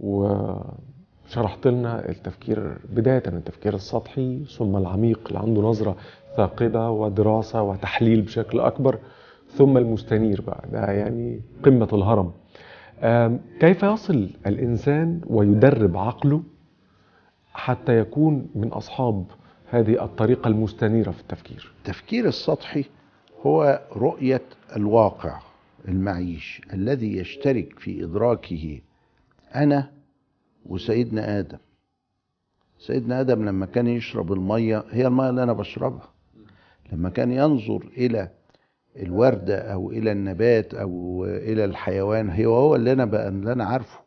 وشرحت 0.00 1.66
لنا 1.66 2.08
التفكير 2.08 2.78
بداية 2.92 3.22
التفكير 3.26 3.74
السطحي 3.74 4.44
ثم 4.44 4.76
العميق 4.76 5.20
اللي 5.26 5.38
عنده 5.38 5.60
نظرة 5.62 5.96
ثاقبه 6.36 6.90
ودراسة 6.90 7.62
وتحليل 7.62 8.20
بشكل 8.22 8.60
أكبر 8.60 8.98
ثم 9.48 9.76
المستنير 9.78 10.40
بقى. 10.40 10.64
ده 10.72 10.92
يعني 10.92 11.40
قمة 11.64 11.88
الهرم. 11.92 12.32
كيف 13.60 13.82
يصل 13.82 14.30
الإنسان 14.46 15.20
ويدرب 15.26 15.96
عقله 15.96 16.42
حتى 17.52 17.98
يكون 17.98 18.46
من 18.54 18.68
أصحاب 18.68 19.24
هذه 19.70 20.04
الطريقة 20.04 20.48
المستنيرة 20.48 21.10
في 21.10 21.20
التفكير؟ 21.20 21.72
التفكير 21.78 22.26
السطحي 22.28 22.84
هو 23.46 23.80
رؤية 23.96 24.42
الواقع 24.76 25.38
المعيش 25.88 26.60
الذي 26.72 27.16
يشترك 27.16 27.78
في 27.78 28.04
إدراكه 28.04 28.80
أنا 29.54 29.92
وسيدنا 30.66 31.38
آدم. 31.38 31.58
سيدنا 32.78 33.20
آدم 33.20 33.44
لما 33.44 33.66
كان 33.66 33.86
يشرب 33.86 34.32
المية 34.32 34.84
هي 34.90 35.06
المية 35.06 35.30
اللي 35.30 35.42
أنا 35.42 35.52
بشربها. 35.52 36.08
لما 36.92 37.10
كان 37.10 37.30
ينظر 37.32 37.88
إلى 37.96 38.30
الوردة 38.96 39.72
أو 39.72 39.90
إلى 39.90 40.12
النبات 40.12 40.74
أو 40.74 41.24
إلى 41.24 41.64
الحيوان 41.64 42.30
هو 42.30 42.54
هو 42.54 42.74
اللي 42.74 42.92
أنا 42.92 43.04
بقى 43.04 43.28
اللي 43.28 43.52
أنا 43.52 43.64
عارفه. 43.64 43.98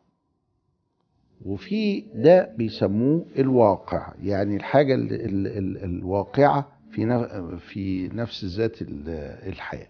وفي 1.44 2.00
ده 2.14 2.54
بيسموه 2.56 3.24
الواقع 3.38 4.12
يعني 4.22 4.56
الحاجة 4.56 4.94
ال 4.94 5.12
ال 5.12 5.46
ال 5.46 5.84
الواقعة 5.84 6.68
في 6.90 7.58
في 7.58 8.08
نفس 8.08 8.44
ذات 8.44 8.82
ال- 8.82 9.08
الحياة. 9.48 9.88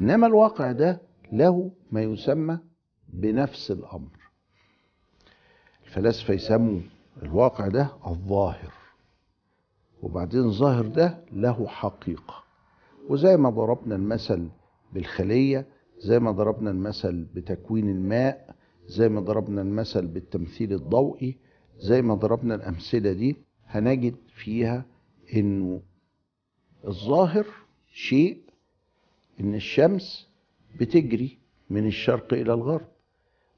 إنما 0.00 0.26
الواقع 0.26 0.72
ده 0.72 1.00
له 1.32 1.70
ما 1.92 2.02
يسمى 2.02 2.58
بنفس 3.08 3.70
الأمر. 3.70 4.16
الفلاسفة 5.96 6.34
يسموا 6.34 6.80
الواقع 7.22 7.68
ده 7.68 7.90
الظاهر. 8.06 8.72
وبعدين 10.02 10.40
الظاهر 10.44 10.86
ده 10.86 11.18
له 11.32 11.66
حقيقة. 11.66 12.34
وزي 13.08 13.36
ما 13.36 13.50
ضربنا 13.50 13.94
المثل 13.96 14.48
بالخلية 14.92 15.66
زي 15.98 16.18
ما 16.18 16.30
ضربنا 16.30 16.70
المثل 16.70 17.24
بتكوين 17.34 17.90
الماء 17.90 18.54
زي 18.86 19.08
ما 19.08 19.20
ضربنا 19.20 19.62
المثل 19.62 20.06
بالتمثيل 20.06 20.72
الضوئي 20.72 21.36
زي 21.78 22.02
ما 22.02 22.14
ضربنا 22.14 22.54
الأمثلة 22.54 23.12
دي 23.12 23.36
هنجد 23.66 24.14
فيها 24.34 24.84
إنه 25.34 25.80
الظاهر 26.86 27.46
شيء 27.92 28.38
إن 29.40 29.54
الشمس 29.54 30.28
بتجري 30.80 31.38
من 31.70 31.86
الشرق 31.86 32.32
إلى 32.34 32.54
الغرب 32.54 32.86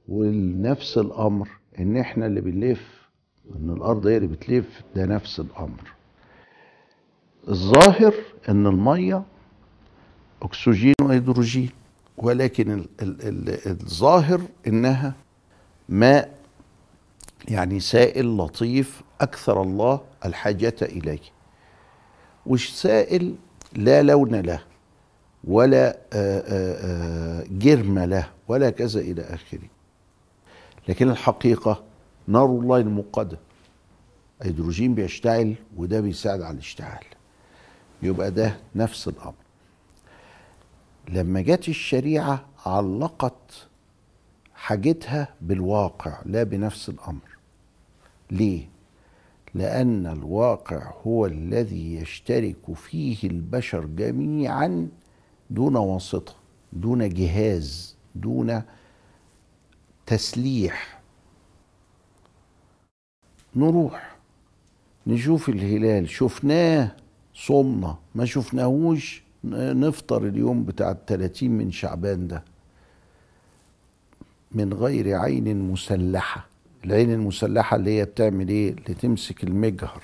ونفس 0.08 0.98
الأمر 0.98 1.48
إن 1.80 1.96
إحنا 1.96 2.26
اللي 2.26 2.40
بنلف 2.40 3.08
إن 3.56 3.70
الأرض 3.70 4.06
هي 4.06 4.16
اللي 4.16 4.28
بتلف 4.28 4.82
ده 4.96 5.06
نفس 5.06 5.40
الأمر. 5.40 5.92
الظاهر 7.48 8.14
إن 8.48 8.66
المية 8.66 9.22
أكسجين 10.42 10.94
وهيدروجين 11.00 11.70
ولكن 12.16 12.70
ال 12.72 12.86
ال 13.02 13.28
ال 13.48 13.66
الظاهر 13.70 14.40
إنها 14.66 15.14
ماء 15.88 16.38
يعني 17.48 17.80
سائل 17.80 18.36
لطيف 18.36 19.02
أكثر 19.20 19.62
الله 19.62 20.00
الحاجة 20.24 20.74
إليه. 20.82 21.18
والسائل 22.46 23.34
لا 23.76 24.02
لون 24.02 24.34
له 24.34 24.60
ولا 25.44 25.96
جرم 27.50 27.98
له 27.98 28.28
ولا 28.48 28.70
كذا 28.70 29.00
إلى 29.00 29.22
آخره. 29.22 29.68
لكن 30.88 31.10
الحقيقة 31.10 31.84
نار 32.26 32.44
الله 32.46 32.76
الموقدة 32.76 33.38
هيدروجين 34.42 34.94
بيشتعل 34.94 35.54
وده 35.76 36.00
بيساعد 36.00 36.42
على 36.42 36.54
الاشتعال. 36.54 37.04
يبقى 38.02 38.30
ده 38.30 38.56
نفس 38.74 39.08
الأمر. 39.08 39.34
لما 41.08 41.40
جت 41.40 41.68
الشريعة 41.68 42.44
علقت 42.66 43.66
حاجتها 44.54 45.28
بالواقع 45.40 46.18
لا 46.26 46.42
بنفس 46.42 46.88
الأمر. 46.88 47.28
ليه؟ 48.30 48.68
لأن 49.54 50.06
الواقع 50.06 50.92
هو 51.06 51.26
الذي 51.26 51.94
يشترك 51.94 52.74
فيه 52.74 53.28
البشر 53.28 53.84
جميعا 53.86 54.88
دون 55.50 55.76
واسطة 55.76 56.34
دون 56.72 57.08
جهاز 57.08 57.96
دون 58.14 58.62
تسليح. 60.08 61.00
نروح 63.56 64.16
نشوف 65.06 65.48
الهلال. 65.48 66.08
شفناه 66.08 66.96
صمنا. 67.34 67.96
ما 68.14 68.24
شفناهوش 68.24 69.22
نفطر 69.44 70.26
اليوم 70.26 70.64
بتاع 70.64 70.90
التلاتين 70.90 71.50
من 71.58 71.70
شعبان 71.70 72.28
ده. 72.28 72.44
من 74.52 74.72
غير 74.74 75.14
عين 75.14 75.70
مسلحة. 75.70 76.46
العين 76.84 77.12
المسلحة 77.12 77.76
اللي 77.76 77.98
هي 77.98 78.04
بتعمل 78.04 78.48
إيه؟ 78.48 78.70
اللي 78.70 78.94
تمسك 78.94 79.44
المجهر. 79.44 80.02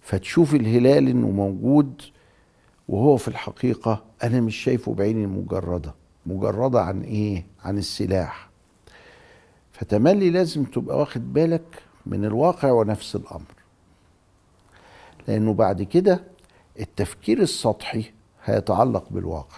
فتشوف 0.00 0.54
الهلال 0.54 1.08
إنه 1.08 1.30
موجود 1.30 2.02
وهو 2.88 3.16
في 3.16 3.28
الحقيقة 3.28 4.04
أنا 4.22 4.40
مش 4.40 4.56
شايفه 4.56 4.94
بعيني 4.94 5.24
المجردة 5.24 5.94
مجردة 6.26 6.80
عن 6.82 7.00
إيه؟ 7.02 7.46
عن 7.64 7.78
السلاح. 7.78 8.51
فتملي 9.82 10.30
لازم 10.30 10.64
تبقى 10.64 10.98
واخد 10.98 11.32
بالك 11.32 11.82
من 12.06 12.24
الواقع 12.24 12.70
ونفس 12.70 13.16
الأمر. 13.16 13.54
لأنه 15.28 15.54
بعد 15.54 15.82
كده 15.82 16.24
التفكير 16.80 17.42
السطحي 17.42 18.04
هيتعلق 18.44 19.08
بالواقع 19.10 19.56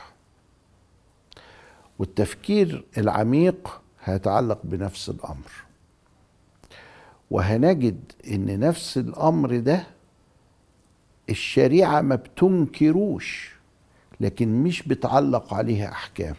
والتفكير 1.98 2.84
العميق 2.98 3.80
هيتعلق 4.04 4.58
بنفس 4.64 5.08
الأمر. 5.08 5.50
وهنجد 7.30 8.12
إن 8.28 8.60
نفس 8.60 8.98
الأمر 8.98 9.58
ده 9.58 9.86
الشريعة 11.30 12.00
ما 12.00 12.14
بتنكروش 12.14 13.54
لكن 14.20 14.62
مش 14.62 14.82
بتعلق 14.82 15.54
عليها 15.54 15.88
أحكام 15.88 16.34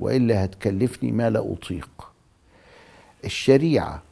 وإلا 0.00 0.44
هتكلفني 0.44 1.12
ما 1.12 1.30
لا 1.30 1.52
أطيق. 1.52 2.15
الشريعة 3.24 4.02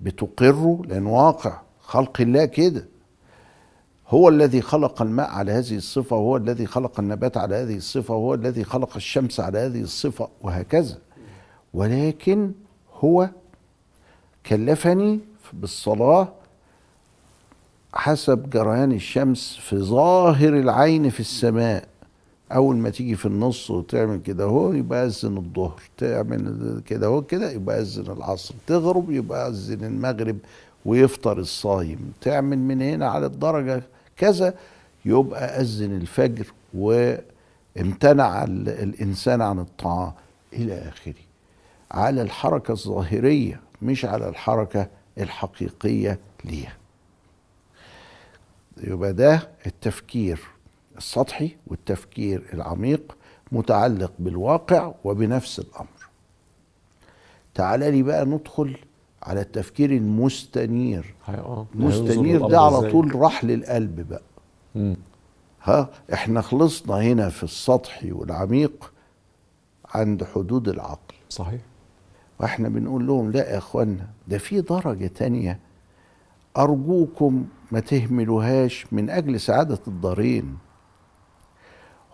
بتقره 0.00 0.82
لأن 0.88 1.06
واقع 1.06 1.60
خلق 1.80 2.20
الله 2.20 2.44
كده. 2.44 2.86
هو 4.08 4.28
الذي 4.28 4.60
خلق 4.60 5.02
الماء 5.02 5.30
على 5.30 5.52
هذه 5.52 5.76
الصفة 5.76 6.16
وهو 6.16 6.36
الذي 6.36 6.66
خلق 6.66 7.00
النبات 7.00 7.36
على 7.36 7.54
هذه 7.54 7.76
الصفة 7.76 8.14
وهو 8.14 8.34
الذي 8.34 8.64
خلق 8.64 8.96
الشمس 8.96 9.40
على 9.40 9.58
هذه 9.58 9.80
الصفة 9.80 10.28
وهكذا. 10.42 10.98
ولكن 11.74 12.52
هو 12.94 13.28
كلفني 14.46 15.20
بالصلاة 15.52 16.28
حسب 17.94 18.50
جريان 18.50 18.92
الشمس 18.92 19.56
في 19.56 19.76
ظاهر 19.76 20.48
العين 20.48 21.10
في 21.10 21.20
السماء. 21.20 21.88
أول 22.52 22.76
ما 22.76 22.90
تيجي 22.90 23.16
في 23.16 23.26
النص 23.26 23.70
وتعمل 23.70 24.20
كده 24.22 24.44
اهو 24.44 24.72
يبقى 24.72 25.06
أذن 25.06 25.36
الظهر 25.36 25.80
تعمل 25.96 26.82
كده 26.86 27.06
اهو 27.06 27.22
كده 27.22 27.50
يبقى 27.50 27.80
أذن 27.80 28.12
العصر 28.12 28.54
تغرب 28.66 29.10
يبقى 29.10 29.48
أذن 29.48 29.84
المغرب 29.84 30.36
ويفطر 30.84 31.38
الصايم 31.38 32.12
تعمل 32.20 32.58
من 32.58 32.82
هنا 32.82 33.08
على 33.10 33.26
الدرجة 33.26 33.82
كذا 34.16 34.54
يبقى 35.04 35.60
أذن 35.60 35.96
الفجر 35.96 36.46
وامتنع 36.74 38.44
ال- 38.44 38.68
الإنسان 38.68 39.42
عن 39.42 39.58
الطعام 39.58 40.12
إلى 40.52 40.74
آخره. 40.88 41.14
على 41.90 42.22
الحركة 42.22 42.72
الظاهرية 42.72 43.60
مش 43.82 44.04
على 44.04 44.28
الحركة 44.28 44.86
الحقيقية 45.18 46.18
ليها. 46.44 46.76
يبقى 48.84 49.12
ده 49.12 49.48
التفكير. 49.66 50.40
السطحي 50.98 51.56
والتفكير 51.66 52.42
العميق 52.54 53.16
متعلق 53.52 54.12
بالواقع 54.18 54.92
وبنفس 55.04 55.58
الأمر. 55.58 55.88
تعال 57.54 57.80
لي 57.80 58.02
بقى 58.02 58.24
ندخل 58.26 58.76
على 59.22 59.40
التفكير 59.40 59.90
المستنير. 59.90 61.14
المستنير 61.74 62.46
ده 62.46 62.60
على 62.60 62.90
طول 62.90 63.14
رحل 63.16 63.50
القلب 63.50 64.08
بقى؟ 64.08 64.22
مم. 64.74 64.96
ها 65.62 65.90
إحنا 66.12 66.40
خلصنا 66.40 66.96
هنا 67.02 67.28
في 67.28 67.42
السطحي 67.42 68.12
والعميق 68.12 68.92
عند 69.94 70.24
حدود 70.24 70.68
العقل. 70.68 71.14
صحيح. 71.30 71.60
وإحنا 72.40 72.68
بنقول 72.68 73.06
لهم 73.06 73.30
لا 73.30 73.52
يا 73.52 73.58
اخوانا 73.58 74.06
ده 74.28 74.38
في 74.38 74.60
درجة 74.60 75.06
تانية 75.06 75.58
أرجوكم 76.56 77.44
ما 77.72 77.80
تهملوهاش 77.80 78.86
من 78.92 79.10
أجل 79.10 79.40
سعادة 79.40 79.78
الدارين 79.88 80.56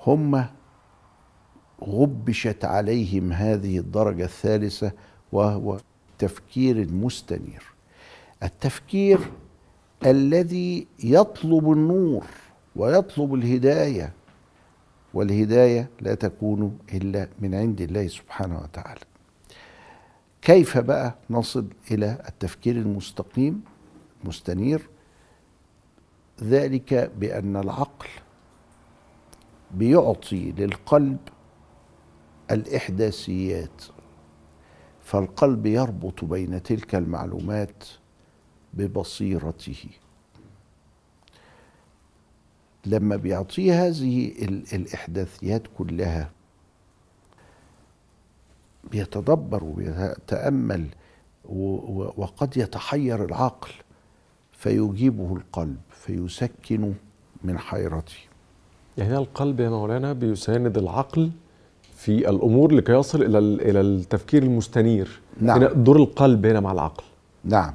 هم 0.07 0.45
غبشت 1.85 2.65
عليهم 2.65 3.33
هذه 3.33 3.79
الدرجة 3.79 4.25
الثالثة 4.25 4.93
وهو 5.33 5.79
التفكير 6.13 6.77
المستنير 6.77 7.63
التفكير 8.43 9.19
الذي 10.07 10.87
يطلب 11.05 11.73
النور 11.73 12.27
ويطلب 12.77 13.35
الهداية 13.35 14.13
والهداية 15.15 15.91
لا 16.01 16.15
تكون 16.15 16.79
إلا 16.95 17.29
من 17.41 17.55
عند 17.55 17.81
الله 17.81 18.07
سبحانه 18.07 18.59
وتعالى. 18.61 19.01
كيف 20.43 20.79
بقى 20.79 21.15
نصل 21.31 21.67
إلى 21.91 22.19
التفكير 22.29 22.77
المستقيم 22.77 23.63
مستنير؟ 24.25 24.89
ذلك 26.43 27.11
بأن 27.19 27.57
العقل 27.57 28.09
بيعطي 29.75 30.53
للقلب 30.53 31.19
الإحداثيات 32.51 33.83
فالقلب 35.03 35.67
يربط 35.67 36.25
بين 36.25 36.63
تلك 36.63 36.95
المعلومات 36.95 37.85
ببصيرته. 38.75 39.85
لما 42.87 43.17
بيعطيه 43.17 43.87
هذه 43.87 44.29
ال- 44.45 44.65
الإحداثيات 44.75 45.63
كلها 45.79 46.31
بيتدبر 48.91 49.65
ويتأمل 49.65 50.89
وقد 52.17 52.57
يتحير 52.57 53.25
العقل 53.25 53.71
فيجيبه 54.53 55.37
القلب 55.37 55.81
فيسكن 55.91 56.95
من 57.45 57.59
حيرته. 57.59 58.17
يعني 59.01 59.17
القلب 59.19 59.61
يا 59.61 59.69
مولانا 59.69 60.13
بيساند 60.13 60.79
العقل 60.79 61.31
في 61.97 62.29
الأمور 62.31 62.73
لكي 62.73 62.93
يصل 62.93 63.23
إلى 63.23 63.39
ال- 63.39 63.61
إلى 63.61 63.81
التفكير 63.81 64.43
المستنير. 64.43 65.21
نعم. 65.41 65.59
هنا 65.63 65.73
دور 65.73 65.97
القلب 65.97 66.47
هنا 66.47 66.61
مع 66.61 66.73
العقل. 66.73 67.05
نعم. 67.45 67.75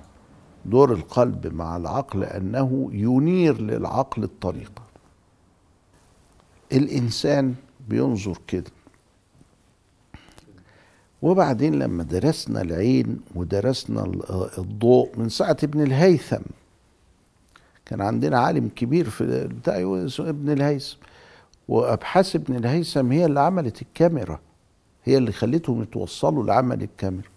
دور 0.65 0.93
القلب 0.93 1.53
مع 1.53 1.77
العقل 1.77 2.23
أنه 2.23 2.89
ينير 2.93 3.61
للعقل 3.61 4.23
الطريق. 4.23 4.71
الإنسان 6.71 7.55
بينظر 7.89 8.37
كده. 8.47 8.71
وبعدين 11.21 11.79
لما 11.79 12.03
درسنا 12.03 12.61
العين 12.61 13.19
ودرسنا 13.35 14.05
ال- 14.05 14.49
الضوء 14.57 15.09
من 15.17 15.29
ساعة 15.29 15.57
ابن 15.63 15.81
الهيثم 15.81 16.41
كان 17.85 18.01
عندنا 18.01 18.39
عالم 18.39 18.69
كبير 18.75 19.09
في 19.09 19.47
بتاع 19.47 19.77
ابن 20.19 20.49
الهيثم. 20.49 20.97
وأبحاث 21.67 22.35
ابن 22.35 22.55
الهيثم 22.55 23.11
هي 23.11 23.25
اللي 23.25 23.39
عملت 23.39 23.81
الكاميرا 23.81 24.39
هي 25.03 25.17
اللي 25.17 25.31
خلتهم 25.31 25.81
يتوصلوا 25.81 26.43
لعمل 26.43 26.83
الكاميرا. 26.83 27.29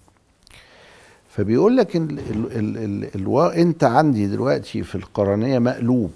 فبيقول 1.28 1.76
لك 1.76 1.96
ال 1.96 2.18
ال 2.18 2.76
ال 2.78 3.28
ال. 3.28 3.52
أنت 3.52 3.84
عندي 3.84 4.26
دلوقتي 4.26 4.82
في 4.82 4.94
القرنية 4.94 5.58
مقلوب. 5.58 6.12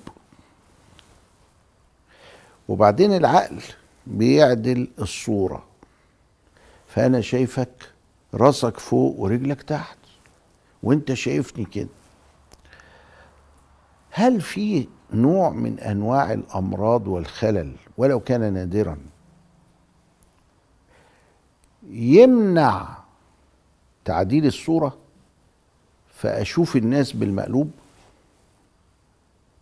وبعدين 2.68 3.16
العقل 3.16 3.62
بيعدل 4.06 4.88
الصورة. 4.98 5.64
فأنا 6.88 7.20
شايفك 7.20 7.90
راسك 8.34 8.78
فوق 8.78 9.20
ورجلك 9.20 9.62
تحت 9.62 9.98
وأنت 10.82 11.12
شايفني 11.12 11.64
كده. 11.64 11.88
هل 14.10 14.40
في 14.40 14.88
نوع 15.12 15.50
من 15.50 15.80
أنواع 15.80 16.32
الأمراض 16.32 17.08
والخلل 17.08 17.72
ولو 17.96 18.20
كان 18.20 18.52
نادرا. 18.52 18.98
يمنع 21.90 22.96
تعديل 24.04 24.46
الصورة 24.46 24.98
فأشوف 26.14 26.76
الناس 26.76 27.12
بالمقلوب؟ 27.12 27.70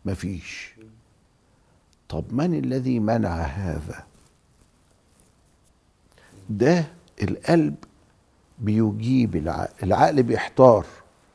مفيش 0.05 0.75
طب 2.09 2.25
من 2.35 2.55
الذي 2.55 3.01
منع 3.01 3.35
هذا؟ 3.37 4.05
ده 6.51 6.85
القلب 7.23 7.75
بيجيب 8.59 9.37
العقل 9.37 9.73
العقل 9.83 10.23
بيحتار. 10.23 10.87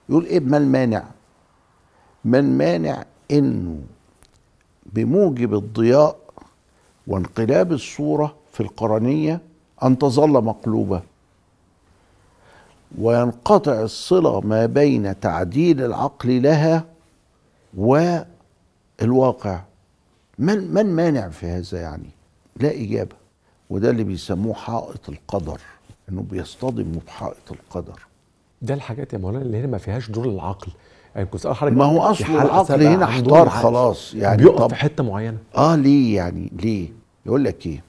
يقول 0.09 0.25
إيه 0.25 0.39
ما 0.39 0.57
المانع 0.57 1.03
ما 2.25 2.39
المانع 2.39 3.05
إنه 3.31 3.81
بموجب 4.85 5.53
الضياء 5.53 6.24
وانقلاب 7.07 7.71
الصورة 7.71 8.35
في 8.53 8.61
القرنية 8.61 9.41
أن 9.83 9.97
تظل 9.97 10.29
مقلوبة. 10.29 11.01
وينقطع 12.97 13.81
الصلة 13.81 14.41
ما 14.41 14.65
بين 14.65 15.19
تعديل 15.19 15.81
العقل 15.83 16.41
لها 16.41 16.85
والواقع. 17.77 19.61
من 20.39 20.73
من 20.73 20.85
مانع 20.85 21.29
في 21.29 21.45
هذا 21.45 21.81
يعني؟ 21.81 22.09
لا 22.55 22.71
إجابة. 22.71 23.15
وده 23.69 23.89
اللي 23.89 24.03
بيسموه 24.03 24.53
حائط 24.53 25.09
القدر 25.09 25.59
إنه 26.09 26.21
بيصطدموا 26.21 27.01
بحائط 27.07 27.51
القدر. 27.51 27.99
ده 28.61 28.73
الحاجات 28.73 29.13
يا 29.13 29.17
مولانا 29.17 29.45
اللي 29.45 29.59
هنا 29.59 29.67
ما 29.67 29.77
فيهاش 29.77 30.11
دور 30.11 30.25
العقل 30.25 30.71
يعني 31.15 31.27
كنت 31.27 31.41
اسال 31.45 31.55
حضرتك 31.55 31.77
ما 31.77 31.85
هو 31.85 32.13
حلقة 32.13 32.43
العقل 32.43 32.83
هنا 32.83 33.05
احتار. 33.05 33.49
خلاص 33.49 34.13
يعني 34.13 34.43
بيقف 34.43 34.67
في 34.69 34.75
حتة 34.75 35.03
معينة. 35.03 35.37
آه 35.55 35.75
ليه 35.75 36.15
يعني؟ 36.15 36.51
ليه؟ 36.61 36.89
يقول 37.25 37.43
لك 37.43 37.65
إيه؟ 37.65 37.83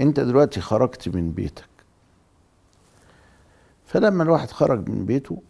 أنت 0.00 0.20
دلوقتي 0.20 0.60
خرجت 0.60 1.08
من 1.08 1.30
بيتك. 1.30 1.64
فلما 3.86 4.22
الواحد 4.22 4.50
خرج 4.50 4.88
من 4.88 5.06
بيته 5.06 5.42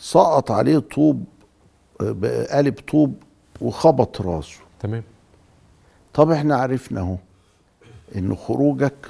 سقط 0.00 0.50
عليه 0.50 0.78
طوب 0.78 1.24
آه، 2.00 2.46
قالب 2.50 2.74
طوب 2.88 3.14
وخبط 3.60 4.20
راسه. 4.20 4.58
تمام. 4.80 5.02
طب 6.14 6.30
إحنا 6.30 6.56
عرفنا 6.56 7.00
أهو 7.00 7.16
إن 8.16 8.36
خروجك 8.36 9.06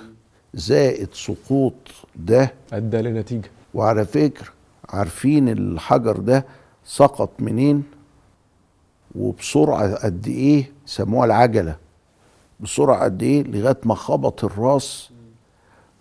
زائد 0.55 1.09
سقوط 1.15 1.75
ده 2.17 2.53
أدى 2.73 2.97
لنتيجة. 3.03 3.51
وعلى 3.75 4.05
فكرة 4.05 4.49
عارفين 4.89 5.49
الحجر 5.49 6.17
ده 6.17 6.47
سقط 6.85 7.31
منين 7.39 7.83
وبسرعة 9.15 9.95
قد 9.95 10.27
إيه 10.27 10.73
سموها 10.87 11.25
العجلة. 11.27 11.77
بسرعة 12.61 13.05
قد 13.05 13.23
إيه؟ 13.23 13.43
لغاية 13.43 13.77
ما 13.85 13.95
خبط 13.95 14.45
الراس 14.45 15.11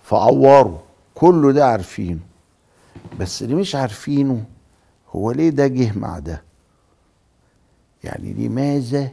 فعوره 0.04 0.84
كله 1.16 1.52
ده 1.52 1.66
عارفينه. 1.68 2.20
بس 3.20 3.44
اللي 3.44 3.56
مش 3.56 3.76
عارفينه 3.76 4.44
هو 5.12 5.32
ليه 5.32 5.50
ده 5.50 5.68
جه 5.68 5.98
مع 6.00 6.20
ده؟ 6.20 6.44
يعني 8.04 8.34
لماذا 8.34 9.10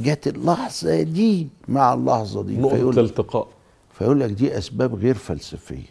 جت 0.00 0.26
اللحظة 0.28 1.02
دي 1.02 1.48
مع 1.68 1.94
اللحظة 1.94 2.42
دي؟ 2.42 2.56
نقطة 2.56 2.76
فيقول 2.76 2.98
الالتقاء 2.98 3.48
فيقول 3.98 4.20
لك 4.20 4.30
دي 4.30 4.58
أسباب 4.58 4.94
غير 4.94 5.14
فلسفية. 5.14 5.86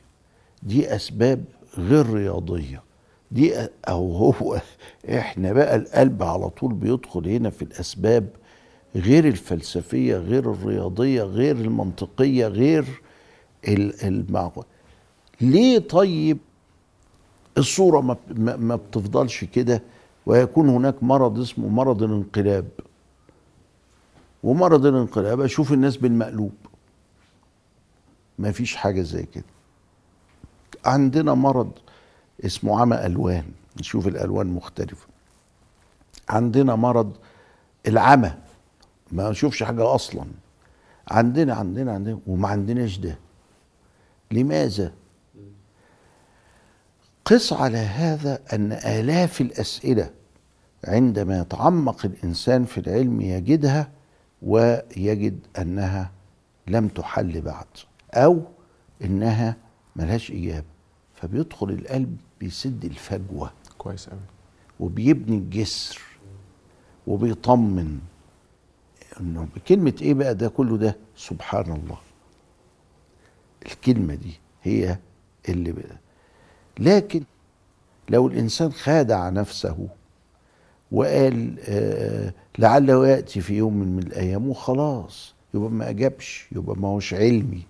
دي 0.63 0.95
أسباب 0.95 1.43
غير 1.78 2.10
رياضية. 2.13 2.84
دي 3.32 3.68
أو 3.88 4.12
هو 4.15 4.62
إحنا 5.10 5.54
بقى 5.54 5.76
القلب 5.76 6.24
على 6.24 6.50
طول 6.50 6.74
بيدخل 6.74 7.28
هنا 7.30 7.50
في 7.50 7.62
الأسباب 7.62 8.30
غير 8.96 9.28
الفلسفية 9.28 10.18
غير 10.18 10.52
الرياضية 10.52 11.24
غير 11.24 11.56
المنطقية 11.56 12.48
غير 12.48 13.02
ال- 13.68 14.04
المعقول. 14.08 14.65
ليه 15.42 15.80
طيب 15.80 16.38
الصورة 17.58 18.02
ما 18.02 18.18
ما 18.56 18.76
بتفضلش 18.76 19.44
كده؟ 19.44 19.82
ويكون 20.26 20.70
هناك 20.70 21.04
مرض 21.04 21.39
اسمه 21.39 21.68
مرض 21.68 22.04
الانقلاب. 22.04 22.68
ومرض 24.44 24.86
الانقلاب 24.86 25.42
أشوف 25.42 25.74
الناس 25.74 25.98
بالمقلوب. 25.98 26.52
ما 28.39 28.52
فيش 28.52 28.76
حاجة 28.76 29.02
زي 29.02 29.24
كده. 29.24 29.44
عندنا 30.86 31.34
مرض 31.34 31.72
اسمه 32.45 32.82
عمى 32.82 33.06
ألوان. 33.06 33.43
نشوف 33.80 34.08
الألوان 34.08 34.47
مختلفة. 34.47 35.08
عندنا 36.30 36.75
مرض 36.75 37.17
العمى. 37.88 38.34
ما 39.12 39.30
نشوفش 39.30 39.63
حاجة 39.63 39.95
أصلا. 39.95 40.25
عندنا 41.08 41.54
عندنا 41.54 41.93
عندنا 41.93 42.19
وما 42.28 42.47
عندناش 42.47 42.97
ده. 42.97 43.17
لماذا؟ 44.32 44.93
قس 47.25 47.54
على 47.54 47.78
هذا 47.78 48.39
أن 48.54 48.71
آلاف 48.71 49.41
الأسئلة 49.41 50.10
عندما 50.84 51.39
يتعمق 51.39 52.06
الإنسان 52.06 52.65
في 52.65 52.78
العلم 52.78 53.21
يجدها 53.21 53.91
ويجد 54.41 55.39
أنها 55.58 56.12
لم 56.67 56.88
تحل 56.88 57.41
بعد 57.41 57.65
أو 58.13 58.41
إنها 59.04 59.56
ملهاش 59.95 60.32
إجابة. 60.32 60.65
فبيدخل 61.15 61.69
القلب 61.69 62.17
بيسد 62.39 62.86
الفجوة. 62.86 63.52
كويس 63.78 64.10
قوي 64.10 64.19
وبيبني 64.80 65.38
الجسر. 65.38 66.02
وبيطمن. 67.08 67.99
إنه 69.19 69.47
بكلمة 69.56 69.93
إيه 70.02 70.13
بقى 70.13 70.36
ده 70.36 70.47
كله 70.49 70.78
ده؟ 70.78 70.95
سبحان 71.17 71.71
الله. 71.71 71.97
الكلمة 73.65 74.15
دي 74.15 74.39
هي 74.63 74.97
اللي 75.49 75.71
بقى. 75.71 75.97
لكن 76.80 77.23
لو 78.10 78.28
الإنسان 78.28 78.71
خادع 78.71 79.30
نفسه 79.30 79.88
وقال 80.91 81.56
آه 81.60 82.34
لعله 82.58 83.08
يأتي 83.08 83.41
في 83.41 83.54
يوم 83.58 83.73
من 83.78 83.99
الأيام 84.04 84.49
وخلاص 84.49 85.34
يبقى 85.54 85.69
ما 85.69 85.89
أجابش 85.89 86.47
يبقى 86.52 86.75
ما 86.78 86.88
هوش 86.88 87.13
علمي. 87.13 87.63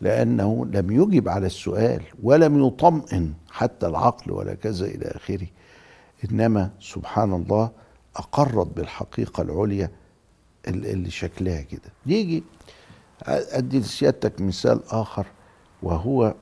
لأنه 0.00 0.66
لم 0.66 0.90
يجب 0.90 1.28
على 1.28 1.46
السؤال 1.46 2.02
ولم 2.22 2.66
يطمئن 2.66 3.32
حتى 3.50 3.86
العقل 3.86 4.32
ولا 4.32 4.54
كذا 4.54 4.86
إلى 4.86 5.04
آخره. 5.06 5.46
إنما 6.30 6.70
سبحان 6.80 7.32
الله 7.32 7.70
أقرت 8.16 8.66
بالحقيقة 8.66 9.42
العليا 9.42 9.90
ال- 10.68 10.86
اللي 10.86 11.10
شكلها 11.10 11.60
كده. 11.60 11.92
نيجي 12.06 12.42
أدي 13.26 13.78
لسيادتك 13.78 14.40
مثال 14.40 14.80
آخر 14.88 15.26
وهو 15.82 16.34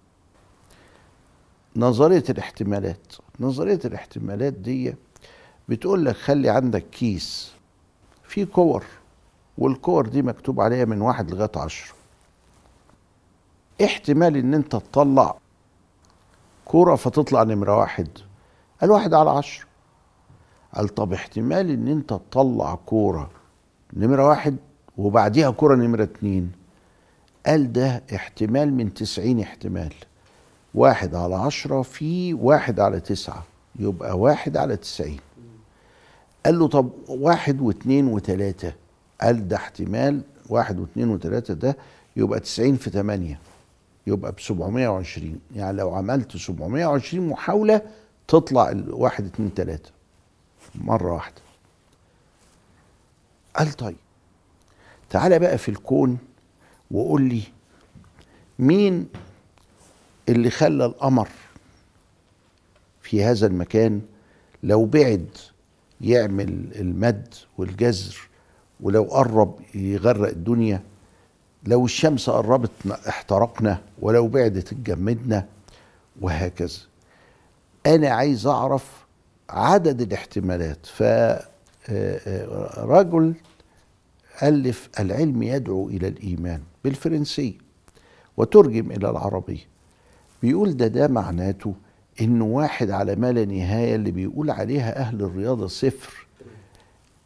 نظرية 1.76 2.24
الاحتمالات. 2.30 3.12
نظرية 3.40 3.80
الاحتمالات 3.84 4.52
دي 4.52 4.94
بتقول 5.68 6.04
لك 6.04 6.16
خلي 6.16 6.48
عندك 6.48 6.90
كيس 6.90 7.52
فيه 8.24 8.44
كور 8.44 8.84
والكور 9.58 10.06
دي 10.06 10.22
مكتوب 10.22 10.60
عليها 10.60 10.84
من 10.84 11.00
واحد 11.00 11.30
لغاية 11.30 11.50
عشرة. 11.56 11.94
احتمال 13.84 14.36
إن 14.36 14.54
أنت 14.54 14.72
تطلع 14.76 15.36
كورة 16.64 16.94
فتطلع 16.96 17.42
نمرة 17.42 17.76
واحد. 17.76 18.08
قال 18.80 18.90
واحد 18.90 19.14
على 19.14 19.30
عشرة. 19.30 19.66
قال 20.74 20.88
طب 20.88 21.12
احتمال 21.12 21.70
إن 21.70 21.88
أنت 21.88 22.08
تطلع 22.10 22.74
كورة 22.86 23.30
نمرة 23.92 24.28
واحد 24.28 24.56
وبعديها 24.98 25.50
كورة 25.50 25.74
نمرة 25.76 26.02
اتنين. 26.02 26.52
قال 27.46 27.72
ده 27.72 28.02
احتمال 28.14 28.74
من 28.74 28.94
تسعين 28.94 29.40
احتمال. 29.40 29.94
واحد 30.74 31.14
على 31.14 31.34
عشرة 31.34 31.82
في 31.82 32.34
واحد 32.34 32.80
على 32.80 33.00
تسعة. 33.00 33.44
يبقى 33.78 34.18
واحد 34.18 34.56
على 34.56 34.76
تسعين. 34.76 35.20
قال 36.46 36.58
له 36.58 36.68
طب 36.68 36.90
واحد 37.08 37.60
واثنين 37.60 38.06
وثلاثة 38.06 38.72
قال 39.20 39.48
ده 39.48 39.56
احتمال 39.56 40.22
واحد 40.48 40.78
واثنين 40.80 41.08
وثلاثة 41.08 41.54
ده 41.54 41.76
يبقى 42.16 42.40
تسعين 42.40 42.76
في 42.76 42.90
ثمانية 42.90 43.38
يبقى 44.08 44.32
ب 44.32 44.40
720 44.40 45.40
يعني 45.56 45.76
لو 45.76 45.94
عملت 45.94 46.36
720 46.36 47.28
محاولة 47.28 47.82
تطلع 48.28 48.70
الواحد 48.70 49.24
اتنين 49.26 49.54
تلاتة. 49.54 49.90
مرة 50.74 51.12
واحدة. 51.12 51.42
قال 53.56 53.72
طيب 53.72 53.96
تعالى 55.10 55.38
بقى 55.38 55.58
في 55.58 55.68
الكون 55.68 56.18
وقول 56.90 57.22
لي 57.22 57.42
مين 58.58 59.08
اللي 60.28 60.50
خلى 60.50 60.84
القمر 60.86 61.28
في 63.02 63.24
هذا 63.24 63.46
المكان 63.46 64.00
لو 64.62 64.84
بعد 64.84 65.28
يعمل 66.00 66.48
المد 66.76 67.34
والجزر 67.58 68.28
ولو 68.80 69.02
قرب 69.02 69.60
يغرق 69.74 70.28
الدنيا 70.28 70.82
لو 71.68 71.84
الشمس 71.84 72.30
قربت 72.30 72.70
احترقنا 73.08 73.80
ولو 74.02 74.28
بعدت 74.28 74.72
اتجمدنا 74.72 75.46
وهكذا. 76.20 76.78
أنا 77.86 78.08
عايز 78.08 78.46
أعرف 78.46 79.04
عدد 79.50 80.00
الاحتمالات. 80.00 80.86
فرجل 81.86 83.34
ألف 84.42 84.88
العلم 85.00 85.42
يدعو 85.42 85.88
إلى 85.88 86.08
الإيمان 86.08 86.60
بالفرنسيه 86.84 87.52
وترجم 88.36 88.90
إلى 88.90 89.10
العربيه 89.10 89.66
بيقول 90.42 90.76
ده 90.76 90.86
ده 90.86 91.08
معناته 91.08 91.74
إنه 92.20 92.44
واحد 92.44 92.90
على 92.90 93.16
ما 93.16 93.32
لا 93.32 93.44
نهاية 93.44 93.94
اللي 93.94 94.10
بيقول 94.10 94.50
عليها 94.50 94.98
أهل 94.98 95.22
الرياضة 95.22 95.66
صفر. 95.66 96.26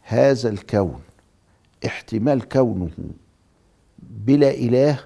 هذا 0.03 0.49
الكون 0.49 1.01
احتمال 1.87 2.49
كونه 2.49 2.91
بلا 4.13 4.51
إله 4.51 5.05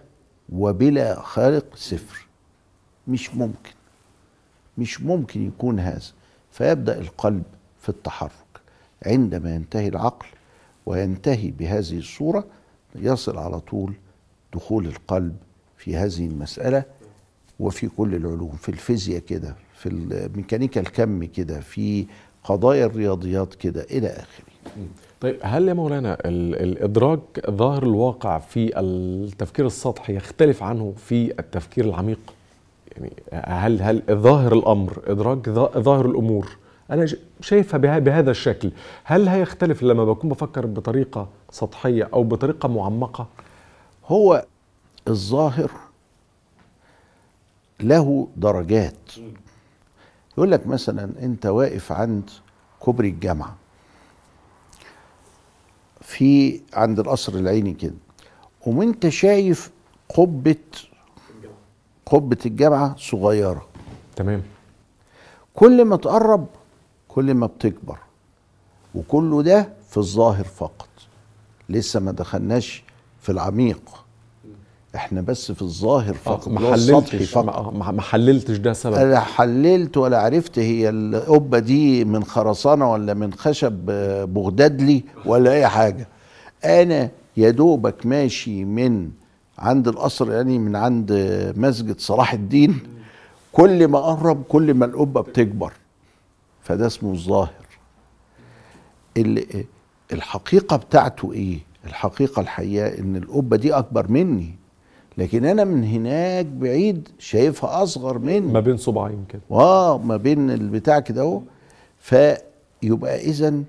وبلا 0.52 1.20
خالق 1.22 1.76
صفر. 1.76 2.26
مش 3.08 3.34
ممكن. 3.34 3.70
مش 4.78 5.00
ممكن 5.00 5.46
يكون 5.46 5.80
هذا. 5.80 6.02
فيبدأ 6.52 6.98
القلب 7.00 7.42
في 7.80 7.88
التحرك. 7.88 8.30
عندما 9.06 9.54
ينتهي 9.54 9.88
العقل 9.88 10.26
وينتهي 10.86 11.50
بهذه 11.50 11.98
الصورة 11.98 12.44
يصل 12.94 13.38
على 13.38 13.60
طول 13.60 13.94
دخول 14.54 14.86
القلب 14.86 15.36
في 15.76 15.96
هذه 15.96 16.26
المسألة 16.26 16.84
وفي 17.60 17.88
كل 17.88 18.14
العلوم 18.14 18.56
في 18.56 18.68
الفيزياء 18.68 19.20
كده 19.20 19.56
في 19.74 19.88
الميكانيكا 19.88 20.80
الكم 20.80 21.24
كده 21.24 21.60
في 21.60 22.06
قضايا 22.44 22.86
الرياضيات 22.86 23.54
كده 23.54 23.82
إلى 23.82 24.08
آخره. 24.08 24.45
طيب 25.20 25.36
هل 25.42 25.68
يا 25.68 25.72
مولانا 25.74 26.14
ال- 26.14 26.62
الإدراك 26.62 27.20
ظاهر 27.50 27.82
الواقع 27.82 28.38
في 28.38 28.80
التفكير 28.80 29.66
السطحي 29.66 30.16
يختلف 30.16 30.62
عنه 30.62 30.94
في 30.96 31.38
التفكير 31.38 31.84
العميق؟ 31.84 32.18
يعني 32.96 33.12
هل 33.32 33.82
هل 33.82 34.02
ظاهر 34.10 34.52
الأمر 34.54 35.02
إدراك 35.06 35.46
ظا- 35.48 35.78
ظاهر 35.78 36.06
الأمور 36.06 36.48
أنا 36.90 37.06
شايفها 37.40 37.78
بهذا 37.98 38.30
الشكل، 38.30 38.70
هل 39.04 39.28
هيختلف 39.28 39.82
لما 39.82 40.04
بكون 40.04 40.30
بفكر 40.30 40.66
بطريقة 40.66 41.28
سطحية 41.50 42.08
أو 42.14 42.24
بطريقة 42.24 42.68
معمقة؟ 42.68 43.26
هو 44.06 44.44
الظاهر 45.08 45.70
له 47.80 48.28
درجات 48.36 48.96
يقول 50.38 50.50
لك 50.50 50.66
مثلا 50.66 51.10
أنت 51.22 51.46
واقف 51.46 51.92
عند 51.92 52.30
كوبري 52.80 53.08
الجامعة 53.08 53.56
في 56.06 56.60
عند 56.74 57.00
القصر 57.00 57.34
العيني 57.34 57.74
كده. 57.74 57.94
وانت 58.66 59.08
شايف 59.08 59.70
قبة 60.08 60.56
قبة 62.06 62.36
الجامعة 62.46 62.96
صغيرة. 62.96 63.68
تمام. 64.16 64.42
كل 65.54 65.84
ما 65.84 65.96
تقرب 65.96 66.46
كل 67.08 67.34
ما 67.34 67.46
بتكبر. 67.46 67.98
وكله 68.94 69.42
ده 69.42 69.72
في 69.88 69.96
الظاهر 69.96 70.44
فقط. 70.44 70.88
لسه 71.68 72.00
ما 72.00 72.12
دخلناش 72.12 72.84
في 73.20 73.32
العميق. 73.32 74.04
إحنا 74.94 75.20
بس 75.20 75.52
في 75.52 75.62
الظاهر 75.62 76.14
فقط 76.14 76.48
آه، 76.48 76.52
ما 76.52 76.60
حللتش 76.60 77.30
فقط. 77.30 77.72
ما, 77.74 78.02
حللتش 78.02 78.56
ده 78.56 78.72
سبب. 78.72 78.94
لا 78.94 79.20
حللت 79.20 79.96
ولا 79.96 80.18
عرفت 80.22 80.58
هي 80.58 80.88
القبة 80.88 81.58
دي 81.58 82.04
من 82.04 82.24
خرسانة 82.24 82.92
ولا 82.92 83.14
من 83.14 83.32
خشب 83.32 83.86
آه، 83.90 84.24
بغدادلي 84.24 85.04
ولا 85.26 85.52
أي 85.52 85.66
حاجة. 85.68 86.08
أنا 86.64 87.10
يا 87.36 87.50
دوبك 87.50 88.06
ماشي 88.06 88.64
من 88.64 89.10
عند 89.58 89.88
القصر 89.88 90.32
يعني 90.32 90.58
من 90.58 90.76
عند 90.76 91.12
مسجد 91.56 92.00
صلاح 92.00 92.32
الدين 92.32 92.78
كل 93.52 93.88
ما 93.88 93.98
قرب 93.98 94.42
كل 94.42 94.74
ما 94.74 94.84
القبة 94.86 95.20
بتكبر. 95.20 95.72
فده 96.62 96.86
اسمه 96.86 97.12
الظاهر. 97.12 97.50
ال- 99.16 99.64
الحقيقة 100.12 100.76
بتاعته 100.76 101.32
إيه؟ 101.32 101.58
الحقيقة 101.84 102.40
الحقيقة 102.40 102.98
إن 102.98 103.16
القبة 103.16 103.56
دي 103.56 103.72
أكبر 103.74 104.10
مني. 104.10 104.54
لكن 105.18 105.44
أنا 105.44 105.64
من 105.64 105.84
هناك 105.84 106.46
بعيد 106.46 107.08
شايفها 107.18 107.82
أصغر 107.82 108.18
مني. 108.18 108.40
ما 108.52 108.60
بين 108.60 108.76
صباعين 108.76 109.24
كده. 109.28 109.42
آه 109.50 109.98
ما 109.98 110.16
بين 110.16 110.50
البتاع 110.50 111.00
كده 111.00 111.22
أهو. 111.22 111.42
فيبقى 112.00 113.20
اذا 113.20 113.62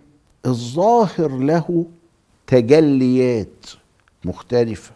الظاهر 0.46 1.38
له 1.38 1.86
تجليات 2.48 3.66
مختلفة. 4.26 4.92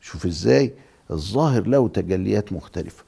شوف 0.00 0.26
إزاي. 0.26 0.72
الظاهر 1.10 1.66
له 1.66 1.88
تجليات 1.88 2.52
مختلفة. 2.52 3.04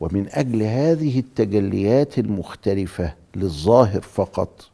ومن 0.00 0.26
أجل 0.30 0.62
هذه 0.62 1.18
التجليات 1.18 2.18
المختلفة 2.18 3.14
للظاهر 3.36 4.00
فقط 4.00 4.68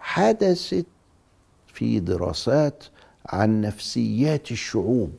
حدثت 0.00 0.86
في 1.66 2.00
دراسات 2.00 2.84
عن 3.26 3.60
نفسيات 3.60 4.50
الشعوب. 4.50 5.12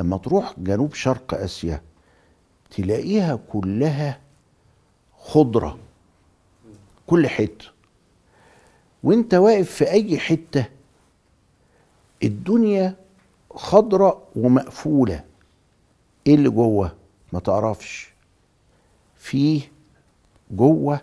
لما 0.00 0.16
تروح 0.16 0.54
جنوب 0.58 0.94
شرق 0.94 1.34
آسيا 1.34 1.82
تلاقيها 2.70 3.38
كلها 3.52 4.18
خضرة 5.18 5.78
كل 7.06 7.28
حتة. 7.28 7.64
وانت 9.04 9.34
واقف 9.34 9.70
في 9.70 9.90
أي 9.90 10.18
حتة 10.18 10.64
الدنيا 12.22 12.94
خضرة 13.50 14.22
ومقفولة. 14.36 15.24
إيه 16.26 16.34
اللي 16.34 16.50
جوه؟ 16.50 16.92
ما 17.32 17.40
تعرفش. 17.40 18.10
فيه 19.16 19.60
جوه 20.50 21.00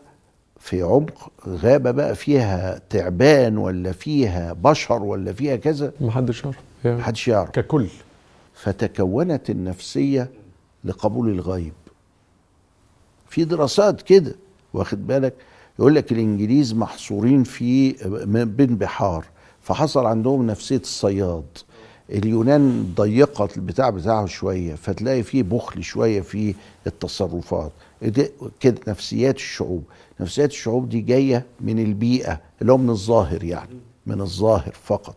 في 0.60 0.82
عمق 0.82 1.32
غابة 1.48 1.92
بقى 1.92 2.16
فيها 2.16 2.82
تعبان 2.90 3.58
ولا 3.58 3.92
فيها 3.92 4.54
بشر 4.54 5.04
ولا 5.04 5.34
فيها 5.34 5.56
كذا؟ 5.56 5.92
ما 6.02 6.12
حدش 6.12 6.44
يعرف. 6.44 6.58
محدش 6.86 7.28
يعرف. 7.28 7.50
ككل. 7.50 7.88
فتكونت 8.58 9.50
النفسية 9.50 10.30
لقبول 10.84 11.30
الغيب. 11.30 11.74
في 13.30 13.44
دراسات 13.46 14.02
كده 14.02 14.36
واخد 14.74 15.08
بالك؟ 15.08 15.34
يقول 15.80 15.96
لك 15.96 16.12
الإنجليز 16.12 16.74
محصورين 16.74 17.44
في 17.44 17.92
بين 18.46 18.76
بحار 18.76 19.26
فحصل 19.62 20.06
عندهم 20.06 20.48
نفسية 20.48 20.78
الصياد. 20.78 21.46
اليونان 22.10 22.94
ضيقت 22.96 23.58
البتاع 23.58 23.90
بتاعه 23.90 24.26
شوية 24.26 24.76
فتلاقي 24.76 25.24
فيه 25.24 25.44
بخل 25.44 25.84
شوية 25.84 26.22
في 26.22 26.56
التصرفات. 26.88 27.72
ده 28.02 28.30
كده 28.60 28.82
نفسيات 28.88 29.36
الشعوب. 29.36 29.84
نفسيات 30.20 30.50
الشعوب 30.52 30.90
دي 30.90 31.02
جاية 31.02 31.46
من 31.62 31.80
البيئة 31.80 32.42
اللي 32.62 32.72
هو 32.72 32.78
من 32.78 32.90
الظاهر 32.90 33.44
يعني 33.44 33.80
من 34.06 34.22
الظاهر 34.22 34.76
فقط. 34.84 35.16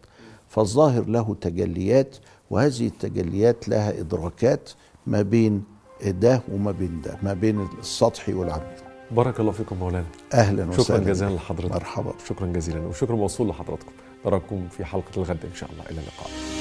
فالظاهر 0.49 1.05
له 1.09 1.37
تجليات 1.41 2.17
وهذه 2.51 2.87
التجليات 2.87 3.69
لها 3.69 4.01
إدراكات 4.01 4.71
ما 5.07 5.23
بين 5.23 5.65
ده 6.05 6.43
وما 6.53 6.71
بين 6.71 7.01
ده 7.01 7.19
ما 7.23 7.33
بين 7.33 7.69
السطحي 7.79 8.33
والعميق 8.33 8.85
بارك 9.11 9.41
الله 9.41 9.53
فيكم 9.53 9.77
مولانا. 9.77 10.07
أهلا 10.35 10.63
شكرا 10.63 10.81
وسهلا 10.81 11.05
جزيلا 11.05 11.31
لحضرتك 11.31 11.73
مرحبا. 11.73 12.15
شكرا 12.29 12.47
جزيلا. 12.47 12.81
وشكرا 12.81 13.17
موصول 13.17 13.49
لحضراتكم. 13.49 13.93
نراكم 14.27 14.69
في 14.69 14.85
حلقة 14.85 15.17
الغد 15.17 15.45
إن 15.45 15.55
شاء 15.55 15.71
الله. 15.71 15.83
إلى 15.83 16.01
اللقاء. 16.01 16.60